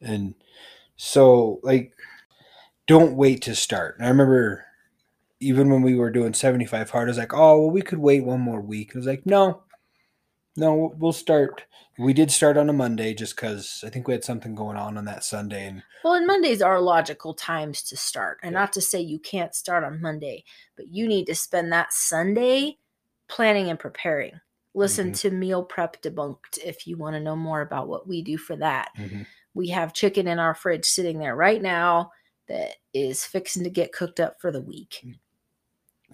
and 0.00 0.34
so 0.96 1.60
like 1.62 1.92
don't 2.88 3.14
wait 3.14 3.42
to 3.42 3.54
start 3.54 3.96
and 3.98 4.06
i 4.06 4.08
remember 4.08 4.64
even 5.42 5.68
when 5.70 5.82
we 5.82 5.94
were 5.96 6.10
doing 6.10 6.32
75 6.34 6.90
hard 6.90 7.08
i 7.08 7.10
was 7.10 7.18
like 7.18 7.34
oh 7.34 7.60
well 7.60 7.70
we 7.70 7.82
could 7.82 7.98
wait 7.98 8.24
one 8.24 8.40
more 8.40 8.60
week 8.60 8.92
i 8.94 8.98
was 8.98 9.06
like 9.06 9.26
no 9.26 9.62
no 10.56 10.94
we'll 10.98 11.12
start 11.12 11.64
we 11.98 12.12
did 12.12 12.30
start 12.30 12.56
on 12.56 12.68
a 12.68 12.72
monday 12.72 13.12
just 13.14 13.34
because 13.36 13.82
i 13.86 13.90
think 13.90 14.06
we 14.06 14.12
had 14.14 14.24
something 14.24 14.54
going 14.54 14.76
on 14.76 14.96
on 14.96 15.04
that 15.04 15.24
sunday 15.24 15.66
and 15.66 15.82
Well, 16.04 16.14
and 16.14 16.26
Mondays 16.26 16.62
are 16.62 16.80
logical 16.80 17.32
times 17.32 17.80
to 17.84 17.96
start. 17.96 18.40
And 18.42 18.52
Yeah. 18.54 18.60
not 18.60 18.72
to 18.72 18.80
say 18.80 19.00
you 19.00 19.20
can't 19.20 19.54
start 19.54 19.84
on 19.84 20.00
Monday, 20.02 20.42
but 20.76 20.88
you 20.88 21.06
need 21.06 21.26
to 21.26 21.34
spend 21.36 21.72
that 21.72 21.92
Sunday 21.92 22.76
planning 23.28 23.70
and 23.70 23.78
preparing. 23.78 24.32
Listen 24.74 25.12
Mhm. 25.12 25.20
to 25.20 25.30
Meal 25.30 25.62
Prep 25.62 26.02
Debunked 26.02 26.58
if 26.64 26.88
you 26.88 26.96
want 26.96 27.14
to 27.14 27.20
know 27.20 27.36
more 27.36 27.60
about 27.60 27.86
what 27.86 28.08
we 28.08 28.20
do 28.20 28.36
for 28.36 28.56
that. 28.56 28.88
Mhm. 28.96 29.26
We 29.54 29.68
have 29.68 29.92
chicken 29.92 30.26
in 30.26 30.40
our 30.40 30.56
fridge 30.56 30.86
sitting 30.86 31.20
there 31.20 31.36
right 31.36 31.62
now 31.62 32.10
that 32.48 32.78
is 32.92 33.24
fixing 33.24 33.62
to 33.62 33.70
get 33.70 33.92
cooked 33.92 34.18
up 34.18 34.40
for 34.40 34.50
the 34.50 34.60
week. 34.60 35.06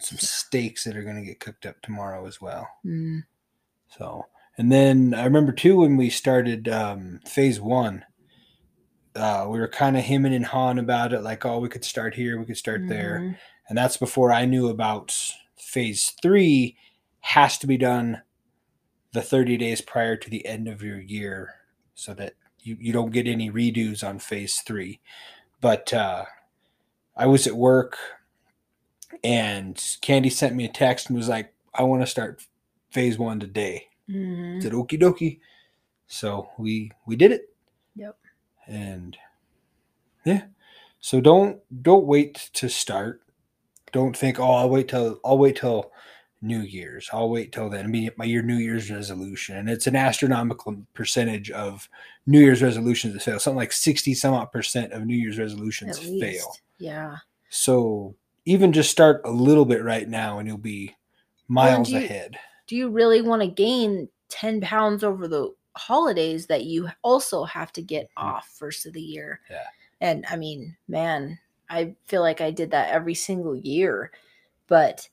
Some 0.00 0.18
steaks 0.18 0.84
that 0.84 0.96
are 0.96 1.02
going 1.02 1.16
to 1.16 1.22
get 1.26 1.40
cooked 1.40 1.66
up 1.66 1.80
tomorrow 1.82 2.26
as 2.26 2.40
well 2.40 2.68
Mm, 2.84 3.24
So, 3.96 4.26
and 4.56 4.70
then 4.72 5.14
I 5.14 5.24
remember 5.24 5.52
too 5.52 5.76
when 5.78 5.96
we 5.96 6.10
started 6.10 6.68
um, 6.68 7.20
phase 7.26 7.60
one, 7.60 8.04
uh, 9.14 9.46
we 9.48 9.58
were 9.58 9.68
kind 9.68 9.96
of 9.96 10.04
hemming 10.04 10.34
and 10.34 10.46
hawing 10.46 10.78
about 10.78 11.12
it, 11.12 11.22
like, 11.22 11.44
oh, 11.44 11.58
we 11.58 11.68
could 11.68 11.84
start 11.84 12.14
here, 12.14 12.38
we 12.38 12.44
could 12.44 12.56
start 12.56 12.86
there, 12.88 13.20
mhm. 13.20 13.36
and 13.68 13.76
that's 13.78 13.96
before 13.96 14.32
I 14.32 14.44
knew 14.44 14.68
about 14.68 15.16
phase 15.56 16.14
three 16.22 16.76
has 17.20 17.58
to 17.58 17.66
be 17.66 17.76
done 17.76 18.22
the 19.12 19.22
30 19.22 19.56
days 19.56 19.80
prior 19.80 20.16
to 20.16 20.30
the 20.30 20.46
end 20.46 20.68
of 20.68 20.82
your 20.82 21.00
year, 21.00 21.54
so 21.94 22.14
that 22.14 22.34
you, 22.60 22.76
you 22.80 22.92
don't 22.92 23.10
get 23.12 23.26
any 23.26 23.50
redos 23.50 24.06
on 24.06 24.18
phase 24.18 24.62
three. 24.66 25.00
But 25.60 25.92
uh, 25.92 26.24
I 27.16 27.26
was 27.26 27.46
at 27.46 27.54
work, 27.56 27.96
and 29.24 29.82
Candy 30.00 30.30
sent 30.30 30.54
me 30.54 30.64
a 30.64 30.68
text 30.72 31.08
and 31.08 31.16
was 31.16 31.28
like, 31.28 31.52
I 31.74 31.82
want 31.82 32.02
to 32.02 32.06
start 32.06 32.42
phase 32.90 33.18
one 33.18 33.38
today 33.38 33.86
Mhm. 34.08 34.62
said 34.62 34.72
okie 34.72 35.00
dokie. 35.00 35.40
So 36.06 36.48
we 36.58 36.90
we 37.06 37.16
did 37.16 37.32
it. 37.32 37.52
Yep. 37.96 38.16
And 38.66 39.16
yeah. 40.24 40.44
So 41.00 41.20
don't 41.20 41.60
don't 41.82 42.06
wait 42.06 42.50
to 42.54 42.68
start. 42.68 43.22
Don't 43.92 44.16
think, 44.16 44.38
oh, 44.40 44.50
I'll 44.52 44.70
wait 44.70 44.88
till 44.88 45.20
I'll 45.24 45.38
wait 45.38 45.56
till 45.56 45.90
New 46.40 46.60
Year's. 46.60 47.08
I'll 47.12 47.28
wait 47.30 47.52
till 47.52 47.68
then. 47.68 47.84
I 47.84 47.88
mean 47.88 48.10
my 48.16 48.24
your 48.24 48.42
New 48.42 48.56
Year's 48.56 48.90
resolution. 48.90 49.56
And 49.56 49.68
it's 49.68 49.86
an 49.86 49.96
astronomical 49.96 50.76
percentage 50.94 51.50
of 51.50 51.88
New 52.26 52.40
Year's 52.40 52.62
resolutions 52.62 53.12
that 53.14 53.22
fail. 53.22 53.38
Something 53.38 53.58
like 53.58 53.72
sixty 53.72 54.14
some 54.14 54.32
odd 54.34 54.50
percent 54.52 54.92
of 54.92 55.04
New 55.04 55.16
Year's 55.16 55.38
resolutions 55.38 55.98
fail. 55.98 56.56
Yeah. 56.78 57.16
So 57.50 58.14
even 58.48 58.72
just 58.72 58.90
start 58.90 59.20
a 59.24 59.30
little 59.30 59.64
bit 59.64 59.82
right 59.84 60.08
now 60.08 60.38
and 60.38 60.48
you'll 60.48 60.56
be 60.58 60.94
miles 61.48 61.88
do 61.88 61.94
you- 61.94 62.04
ahead. 62.04 62.38
do 62.66 62.76
you 62.76 62.88
really 62.88 63.20
want 63.22 63.42
to 63.42 63.48
gain 63.48 64.08
10 64.28 64.60
pounds 64.60 65.04
over 65.04 65.28
the 65.28 65.52
holidays 65.76 66.46
that 66.46 66.64
you 66.64 66.88
also 67.02 67.44
have 67.44 67.72
to 67.72 67.82
get 67.82 68.06
Mhm. 68.16 68.22
off 68.24 68.48
first 68.48 68.86
of 68.86 68.92
the 68.92 69.00
year? 69.02 69.40
Yeah. 69.50 69.64
And 70.00 70.24
I 70.30 70.36
mean, 70.36 70.76
man, 70.88 71.38
I 71.70 71.94
feel 72.06 72.22
like 72.22 72.40
I 72.40 72.50
did 72.50 72.70
that 72.70 72.90
every 72.90 73.14
single 73.14 73.54
year. 73.56 74.10
But 74.66 75.08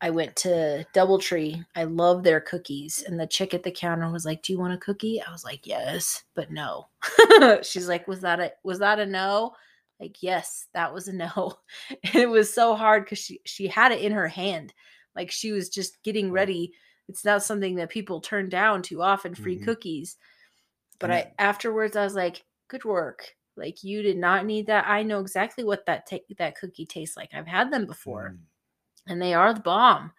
I 0.00 0.10
went 0.10 0.34
to 0.36 0.84
Doubletree. 0.94 1.64
I 1.76 1.84
love 1.84 2.22
their 2.24 2.40
cookies. 2.40 3.04
And 3.06 3.18
the 3.20 3.26
chick 3.26 3.54
at 3.54 3.62
the 3.62 3.70
counter 3.70 4.10
was 4.10 4.24
like, 4.24 4.42
Do 4.42 4.52
you 4.52 4.58
want 4.58 4.74
a 4.74 4.78
cookie? 4.78 5.22
I 5.22 5.30
was 5.30 5.44
like, 5.44 5.66
Yes, 5.66 6.24
but 6.34 6.50
no. 6.50 6.88
She's 7.62 7.88
like, 7.88 8.08
Was 8.08 8.20
that 8.22 8.40
a 8.40 8.52
was 8.64 8.78
that 8.80 8.98
a 8.98 9.06
no? 9.06 9.54
Like, 10.02 10.20
yes, 10.20 10.66
that 10.74 10.92
was 10.92 11.06
a 11.06 11.12
no. 11.12 11.60
And 12.02 12.16
it 12.16 12.28
was 12.28 12.52
so 12.52 12.74
hard 12.74 13.04
because 13.04 13.20
she 13.20 13.40
she 13.44 13.68
had 13.68 13.92
it 13.92 14.00
in 14.02 14.10
her 14.12 14.26
hand. 14.26 14.74
Like 15.14 15.30
she 15.30 15.52
was 15.52 15.68
just 15.68 16.02
getting 16.02 16.32
ready. 16.32 16.72
It's 17.08 17.24
not 17.24 17.44
something 17.44 17.76
that 17.76 17.88
people 17.90 18.20
turn 18.20 18.48
down 18.48 18.82
too 18.82 19.00
often, 19.00 19.34
free 19.36 19.58
Mhm. 19.58 19.64
cookies. 19.64 20.16
But 20.98 21.10
And 21.10 21.18
I 21.20 21.34
afterwards 21.38 21.94
I 21.96 22.02
was 22.04 22.16
like, 22.16 22.44
good 22.68 22.84
work. 22.84 23.36
Like 23.56 23.84
you 23.84 24.02
did 24.02 24.16
not 24.18 24.44
need 24.46 24.66
that. 24.66 24.86
I 24.88 25.04
know 25.04 25.20
exactly 25.20 25.62
what 25.62 25.86
that 25.86 26.06
ta- 26.08 26.26
that 26.38 26.56
cookie 26.56 26.86
tastes 26.86 27.16
like. 27.16 27.30
I've 27.34 27.46
had 27.46 27.70
them 27.72 27.86
before 27.86 28.30
Mm. 28.34 28.38
and 29.06 29.22
they 29.22 29.34
are 29.34 29.54
the 29.54 29.60
bomb. 29.60 30.12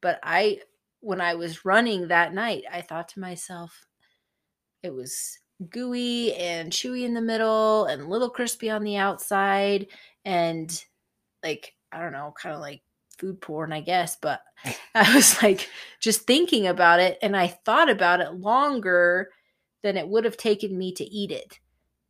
But 0.00 0.18
I 0.24 0.62
when 1.00 1.20
I 1.20 1.34
was 1.36 1.64
running 1.64 2.08
that 2.08 2.34
night, 2.34 2.64
I 2.70 2.82
thought 2.82 3.08
to 3.10 3.20
myself, 3.20 3.86
it 4.82 4.90
was 4.94 5.38
gooey 5.68 6.34
and 6.34 6.72
chewy 6.72 7.04
in 7.04 7.14
the 7.14 7.20
middle 7.20 7.84
and 7.86 8.02
a 8.02 8.08
little 8.08 8.30
crispy 8.30 8.70
on 8.70 8.82
the 8.82 8.96
outside 8.96 9.86
and 10.24 10.84
like 11.42 11.74
I 11.92 12.00
don't 12.00 12.12
know, 12.12 12.32
kind 12.40 12.54
of 12.54 12.60
like 12.60 12.82
food 13.18 13.40
porn, 13.40 13.72
I 13.72 13.80
guess, 13.80 14.16
but 14.20 14.40
I 14.94 15.14
was 15.14 15.42
like 15.42 15.68
just 16.00 16.22
thinking 16.22 16.66
about 16.66 17.00
it 17.00 17.18
and 17.22 17.36
I 17.36 17.48
thought 17.48 17.90
about 17.90 18.20
it 18.20 18.34
longer 18.34 19.30
than 19.82 19.96
it 19.96 20.08
would 20.08 20.24
have 20.24 20.36
taken 20.36 20.76
me 20.76 20.92
to 20.94 21.04
eat 21.04 21.30
it. 21.30 21.58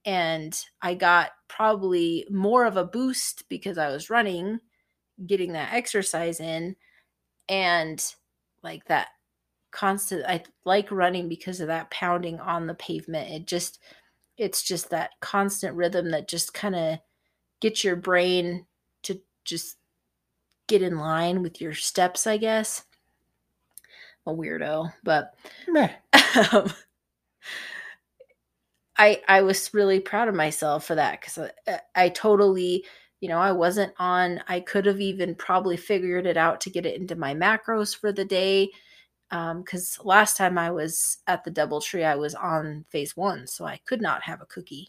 And 0.04 0.58
I 0.80 0.94
got 0.94 1.30
probably 1.48 2.26
more 2.30 2.64
of 2.64 2.76
a 2.76 2.84
boost 2.84 3.48
because 3.48 3.78
I 3.78 3.90
was 3.90 4.10
running, 4.10 4.60
getting 5.26 5.52
that 5.52 5.74
exercise 5.74 6.40
in, 6.40 6.74
and 7.48 8.02
like 8.62 8.84
that 8.86 9.08
constant 9.70 10.24
I 10.26 10.42
like 10.64 10.90
running 10.90 11.28
because 11.28 11.60
of 11.60 11.68
that 11.68 11.90
pounding 11.90 12.40
on 12.40 12.66
the 12.66 12.74
pavement. 12.74 13.30
It 13.30 13.46
just 13.46 13.80
it's 14.36 14.62
just 14.62 14.90
that 14.90 15.10
constant 15.20 15.76
rhythm 15.76 16.10
that 16.10 16.28
just 16.28 16.54
kind 16.54 16.74
of 16.74 16.98
gets 17.60 17.84
your 17.84 17.96
brain 17.96 18.66
to 19.02 19.20
just 19.44 19.76
get 20.66 20.82
in 20.82 20.98
line 20.98 21.42
with 21.42 21.60
your 21.60 21.74
steps, 21.74 22.26
I 22.26 22.38
guess. 22.38 22.84
A 24.26 24.32
weirdo, 24.32 24.92
but 25.02 25.34
um, 26.52 26.72
I 28.96 29.20
I 29.26 29.42
was 29.42 29.72
really 29.72 29.98
proud 29.98 30.28
of 30.28 30.34
myself 30.34 30.84
for 30.84 30.94
that 30.94 31.20
because 31.20 31.50
I, 31.66 31.80
I 31.94 32.08
totally, 32.10 32.84
you 33.20 33.28
know, 33.28 33.38
I 33.38 33.52
wasn't 33.52 33.94
on. 33.98 34.42
I 34.46 34.60
could 34.60 34.86
have 34.86 35.00
even 35.00 35.34
probably 35.34 35.76
figured 35.76 36.26
it 36.26 36.36
out 36.36 36.60
to 36.62 36.70
get 36.70 36.86
it 36.86 37.00
into 37.00 37.16
my 37.16 37.34
macros 37.34 37.96
for 37.96 38.12
the 38.12 38.24
day. 38.24 38.70
Because 39.30 39.98
um, 40.00 40.06
last 40.06 40.36
time 40.36 40.58
I 40.58 40.70
was 40.70 41.18
at 41.26 41.44
the 41.44 41.50
DoubleTree, 41.50 42.04
I 42.04 42.16
was 42.16 42.34
on 42.34 42.84
phase 42.90 43.16
one, 43.16 43.46
so 43.46 43.64
I 43.64 43.80
could 43.86 44.02
not 44.02 44.22
have 44.22 44.40
a 44.40 44.46
cookie 44.46 44.88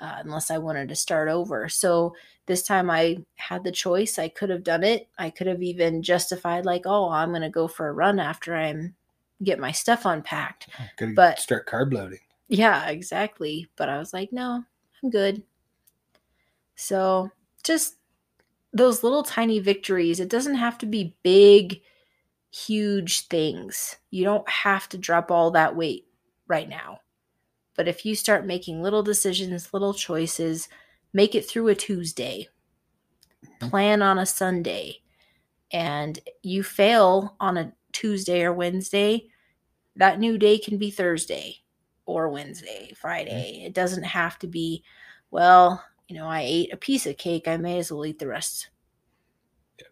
uh, 0.00 0.16
unless 0.18 0.50
I 0.50 0.58
wanted 0.58 0.88
to 0.88 0.96
start 0.96 1.28
over. 1.28 1.68
So 1.68 2.14
this 2.46 2.62
time 2.62 2.90
I 2.90 3.18
had 3.36 3.64
the 3.64 3.72
choice. 3.72 4.18
I 4.18 4.28
could 4.28 4.50
have 4.50 4.64
done 4.64 4.82
it. 4.82 5.08
I 5.18 5.30
could 5.30 5.46
have 5.46 5.62
even 5.62 6.02
justified 6.02 6.64
like, 6.64 6.82
oh, 6.86 7.10
I'm 7.10 7.30
going 7.30 7.42
to 7.42 7.50
go 7.50 7.68
for 7.68 7.88
a 7.88 7.92
run 7.92 8.18
after 8.18 8.56
I'm 8.56 8.94
get 9.42 9.58
my 9.58 9.70
stuff 9.70 10.04
unpacked. 10.04 10.68
Oh, 10.80 11.06
but 11.14 11.38
start 11.38 11.66
carb 11.66 11.92
loading. 11.92 12.18
Yeah, 12.48 12.88
exactly. 12.88 13.68
But 13.76 13.88
I 13.88 13.98
was 13.98 14.12
like, 14.12 14.32
no, 14.32 14.64
I'm 15.02 15.10
good. 15.10 15.42
So 16.74 17.30
just 17.62 17.96
those 18.72 19.02
little 19.02 19.22
tiny 19.22 19.58
victories. 19.58 20.20
It 20.20 20.28
doesn't 20.28 20.56
have 20.56 20.78
to 20.78 20.86
be 20.86 21.14
big, 21.22 21.80
huge 22.50 23.26
things. 23.28 23.96
You 24.10 24.24
don't 24.24 24.48
have 24.48 24.88
to 24.90 24.98
drop 24.98 25.30
all 25.30 25.50
that 25.52 25.76
weight 25.76 26.06
right 26.46 26.68
now. 26.68 27.00
But 27.76 27.88
if 27.88 28.04
you 28.04 28.14
start 28.14 28.46
making 28.46 28.82
little 28.82 29.02
decisions, 29.02 29.72
little 29.72 29.94
choices, 29.94 30.68
make 31.12 31.34
it 31.34 31.48
through 31.48 31.68
a 31.68 31.74
Tuesday, 31.74 32.48
mm-hmm. 33.44 33.68
plan 33.68 34.02
on 34.02 34.18
a 34.18 34.26
Sunday, 34.26 35.02
and 35.70 36.18
you 36.42 36.62
fail 36.62 37.36
on 37.38 37.56
a 37.56 37.72
Tuesday 37.92 38.42
or 38.42 38.52
Wednesday, 38.52 39.28
that 39.96 40.18
new 40.18 40.38
day 40.38 40.58
can 40.58 40.78
be 40.78 40.90
Thursday 40.90 41.58
or 42.06 42.28
Wednesday, 42.28 42.92
Friday. 42.96 43.58
Mm-hmm. 43.58 43.66
It 43.66 43.74
doesn't 43.74 44.04
have 44.04 44.38
to 44.40 44.46
be, 44.46 44.82
well, 45.30 45.84
you 46.08 46.16
know, 46.16 46.26
I 46.26 46.40
ate 46.40 46.72
a 46.72 46.76
piece 46.76 47.06
of 47.06 47.18
cake, 47.18 47.46
I 47.46 47.58
may 47.58 47.78
as 47.78 47.92
well 47.92 48.06
eat 48.06 48.18
the 48.18 48.26
rest. 48.26 48.70
Yeah. 49.78 49.86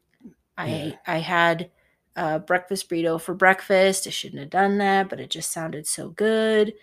I 0.56 0.98
I 1.06 1.18
had 1.18 1.70
a 2.16 2.38
breakfast 2.38 2.88
burrito 2.88 3.20
for 3.20 3.34
breakfast. 3.34 4.06
I 4.06 4.10
shouldn't 4.10 4.40
have 4.40 4.50
done 4.50 4.78
that, 4.78 5.08
but 5.08 5.20
it 5.20 5.30
just 5.30 5.52
sounded 5.52 5.86
so 5.86 6.08
good. 6.08 6.74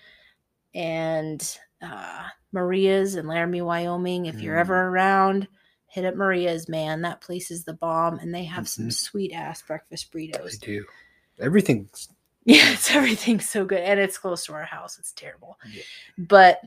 And 0.73 1.57
uh, 1.81 2.23
Maria's 2.51 3.15
in 3.15 3.27
Laramie, 3.27 3.61
Wyoming. 3.61 4.27
If 4.27 4.35
mm. 4.35 4.43
you're 4.43 4.57
ever 4.57 4.87
around, 4.87 5.47
hit 5.87 6.05
up 6.05 6.15
Maria's, 6.15 6.69
man. 6.69 7.01
That 7.01 7.21
place 7.21 7.51
is 7.51 7.63
the 7.63 7.73
bomb, 7.73 8.19
and 8.19 8.33
they 8.33 8.45
have 8.45 8.65
mm-hmm. 8.65 8.83
some 8.83 8.91
sweet 8.91 9.33
ass 9.33 9.61
breakfast 9.61 10.11
burritos. 10.13 10.59
They 10.59 10.67
do. 10.67 10.85
Everything's 11.39 12.09
yeah, 12.45 12.73
it's 12.73 12.91
everything's 12.91 13.49
so 13.49 13.65
good, 13.65 13.79
and 13.79 13.99
it's 13.99 14.17
close 14.17 14.45
to 14.45 14.53
our 14.53 14.65
house. 14.65 14.99
It's 14.99 15.13
terrible, 15.13 15.57
yeah. 15.71 15.83
but 16.17 16.59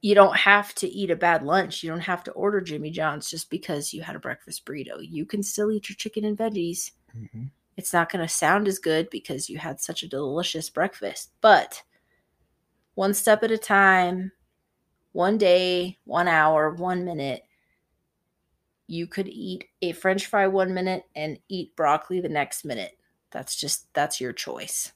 you 0.00 0.14
don't 0.14 0.36
have 0.36 0.74
to 0.76 0.88
eat 0.88 1.10
a 1.10 1.16
bad 1.16 1.42
lunch. 1.42 1.82
You 1.82 1.90
don't 1.90 2.00
have 2.00 2.24
to 2.24 2.32
order 2.32 2.60
Jimmy 2.60 2.90
John's 2.90 3.30
just 3.30 3.50
because 3.50 3.92
you 3.92 4.02
had 4.02 4.16
a 4.16 4.20
breakfast 4.20 4.64
burrito. 4.64 4.96
You 5.00 5.24
can 5.26 5.42
still 5.42 5.70
eat 5.70 5.88
your 5.88 5.96
chicken 5.96 6.24
and 6.24 6.36
veggies. 6.36 6.90
Mm-hmm. 7.16 7.44
It's 7.76 7.92
not 7.92 8.10
going 8.10 8.26
to 8.26 8.32
sound 8.32 8.68
as 8.68 8.78
good 8.78 9.08
because 9.10 9.48
you 9.48 9.58
had 9.58 9.80
such 9.80 10.02
a 10.02 10.08
delicious 10.08 10.68
breakfast, 10.68 11.32
but 11.40 11.82
one 12.94 13.14
step 13.14 13.42
at 13.42 13.50
a 13.50 13.58
time, 13.58 14.32
one 15.12 15.38
day, 15.38 15.98
one 16.04 16.28
hour, 16.28 16.70
one 16.74 17.04
minute, 17.04 17.42
you 18.86 19.06
could 19.06 19.28
eat 19.28 19.66
a 19.82 19.92
french 19.92 20.26
fry 20.26 20.46
one 20.46 20.74
minute 20.74 21.04
and 21.14 21.38
eat 21.48 21.74
broccoli 21.76 22.20
the 22.20 22.28
next 22.28 22.64
minute. 22.64 22.98
That's 23.30 23.56
just, 23.56 23.92
that's 23.94 24.20
your 24.20 24.32
choice. 24.32 24.92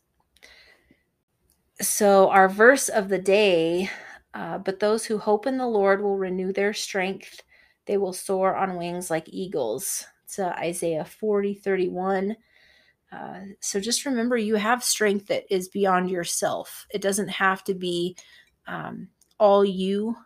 So, 1.81 2.29
our 2.31 2.49
verse 2.49 2.89
of 2.89 3.09
the 3.09 3.19
day 3.19 3.89
uh, 4.35 4.59
but 4.59 4.81
those 4.81 5.07
who 5.07 5.17
hope 5.17 5.47
in 5.47 5.57
the 5.57 5.67
Lord 5.67 6.03
will 6.03 6.19
renew 6.19 6.53
their 6.53 6.75
strength. 6.75 7.41
They 7.87 7.97
will 7.97 8.13
soar 8.13 8.57
on 8.57 8.77
wings 8.77 9.09
like 9.11 9.29
eagles. 9.29 10.05
Isaiah 10.41 11.05
40 11.05 11.55
31. 11.55 12.37
Uh, 13.13 13.41
so 13.61 13.79
just 13.79 14.05
remember 14.07 14.37
you 14.37 14.57
have 14.57 14.83
strength 14.83 15.29
that 15.29 15.45
is 15.55 15.69
beyond 15.69 16.11
yourself. 16.11 16.87
It 16.91 17.01
doesn't 17.01 17.29
have 17.29 17.63
to 17.65 17.75
be 17.75 18.17
um, 18.67 19.09
all 19.39 19.65
you. 19.65 20.17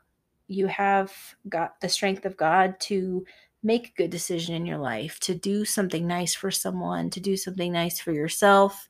You 0.46 0.66
have 0.68 1.12
got 1.48 1.80
the 1.80 1.88
strength 1.88 2.24
of 2.24 2.36
God 2.36 2.80
to 2.80 3.26
make 3.62 3.88
a 3.88 4.02
good 4.02 4.10
decision 4.10 4.54
in 4.54 4.64
your 4.64 4.78
life, 4.78 5.18
to 5.20 5.34
do 5.34 5.64
something 5.64 6.06
nice 6.06 6.34
for 6.34 6.50
someone, 6.50 7.10
to 7.10 7.20
do 7.20 7.36
something 7.36 7.72
nice 7.72 8.00
for 8.00 8.12
yourself, 8.12 8.88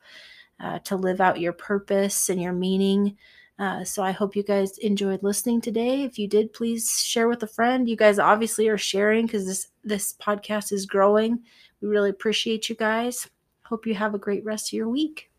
uh, 0.60 0.78
to 0.80 0.96
live 0.96 1.20
out 1.20 1.40
your 1.40 1.52
purpose 1.52 2.28
and 2.28 2.40
your 2.40 2.52
meaning. 2.52 3.16
Uh, 3.58 3.82
so 3.82 4.04
I 4.04 4.12
hope 4.12 4.36
you 4.36 4.44
guys 4.44 4.78
enjoyed 4.78 5.22
listening 5.22 5.60
today. 5.60 6.04
If 6.04 6.18
you 6.18 6.28
did, 6.28 6.52
please 6.52 7.02
share 7.02 7.28
with 7.28 7.42
a 7.42 7.48
friend. 7.48 7.88
You 7.88 7.96
guys 7.96 8.18
obviously 8.18 8.68
are 8.68 8.78
sharing 8.78 9.26
because 9.26 9.46
this 9.46 9.68
this 9.82 10.14
podcast 10.14 10.72
is 10.72 10.86
growing. 10.86 11.40
We 11.80 11.88
really 11.88 12.10
appreciate 12.10 12.68
you 12.68 12.76
guys. 12.76 13.28
Hope 13.64 13.86
you 13.86 13.94
have 13.94 14.14
a 14.14 14.18
great 14.18 14.44
rest 14.44 14.68
of 14.68 14.74
your 14.74 14.88
week. 14.88 15.30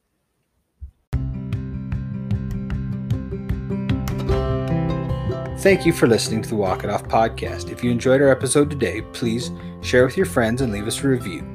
Thank 5.60 5.86
you 5.86 5.92
for 5.92 6.08
listening 6.08 6.42
to 6.44 6.50
the 6.50 6.56
Walk 6.56 6.84
It 6.84 6.90
Off 6.90 7.04
podcast. 7.04 7.70
If 7.70 7.84
you 7.84 7.92
enjoyed 7.92 8.22
our 8.22 8.30
episode 8.30 8.70
today, 8.70 9.02
please 9.14 9.52
share 9.82 10.06
with 10.06 10.16
your 10.16 10.26
friends 10.26 10.62
and 10.62 10.72
leave 10.72 10.88
us 10.88 11.04
a 11.04 11.08
review. 11.08 11.46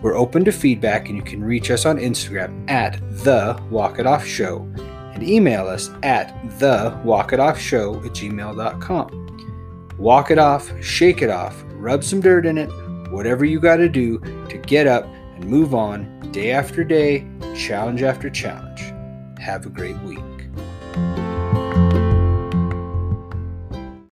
We're 0.00 0.16
open 0.16 0.44
to 0.44 0.52
feedback 0.52 1.08
and 1.08 1.16
you 1.16 1.22
can 1.22 1.42
reach 1.42 1.70
us 1.70 1.84
on 1.86 1.98
Instagram 1.98 2.70
at 2.70 3.00
the 3.24 3.58
Walk 3.70 3.98
It 3.98 4.06
Off 4.06 4.26
Show 4.26 4.66
and 5.14 5.22
email 5.22 5.66
us 5.66 5.90
at 6.02 6.34
the 6.58 7.00
walk 7.04 7.32
it 7.32 7.40
off 7.40 7.58
show 7.58 7.96
at 8.04 8.10
gmail.com. 8.10 9.20
Walk 9.96 10.30
it 10.30 10.38
off, 10.38 10.70
shake 10.82 11.22
it 11.22 11.30
off, 11.30 11.64
rub 11.74 12.02
some 12.04 12.20
dirt 12.20 12.44
in 12.44 12.58
it, 12.58 12.68
whatever 13.10 13.44
you 13.44 13.60
got 13.60 13.76
to 13.76 13.88
do 13.88 14.18
to 14.48 14.58
get 14.58 14.86
up 14.86 15.06
and 15.06 15.46
move 15.46 15.74
on 15.74 16.32
day 16.32 16.50
after 16.50 16.82
day, 16.82 17.26
challenge 17.56 18.02
after 18.02 18.28
challenge. 18.28 18.92
Have 19.38 19.66
a 19.66 19.70
great 19.70 19.96
week. 19.98 20.18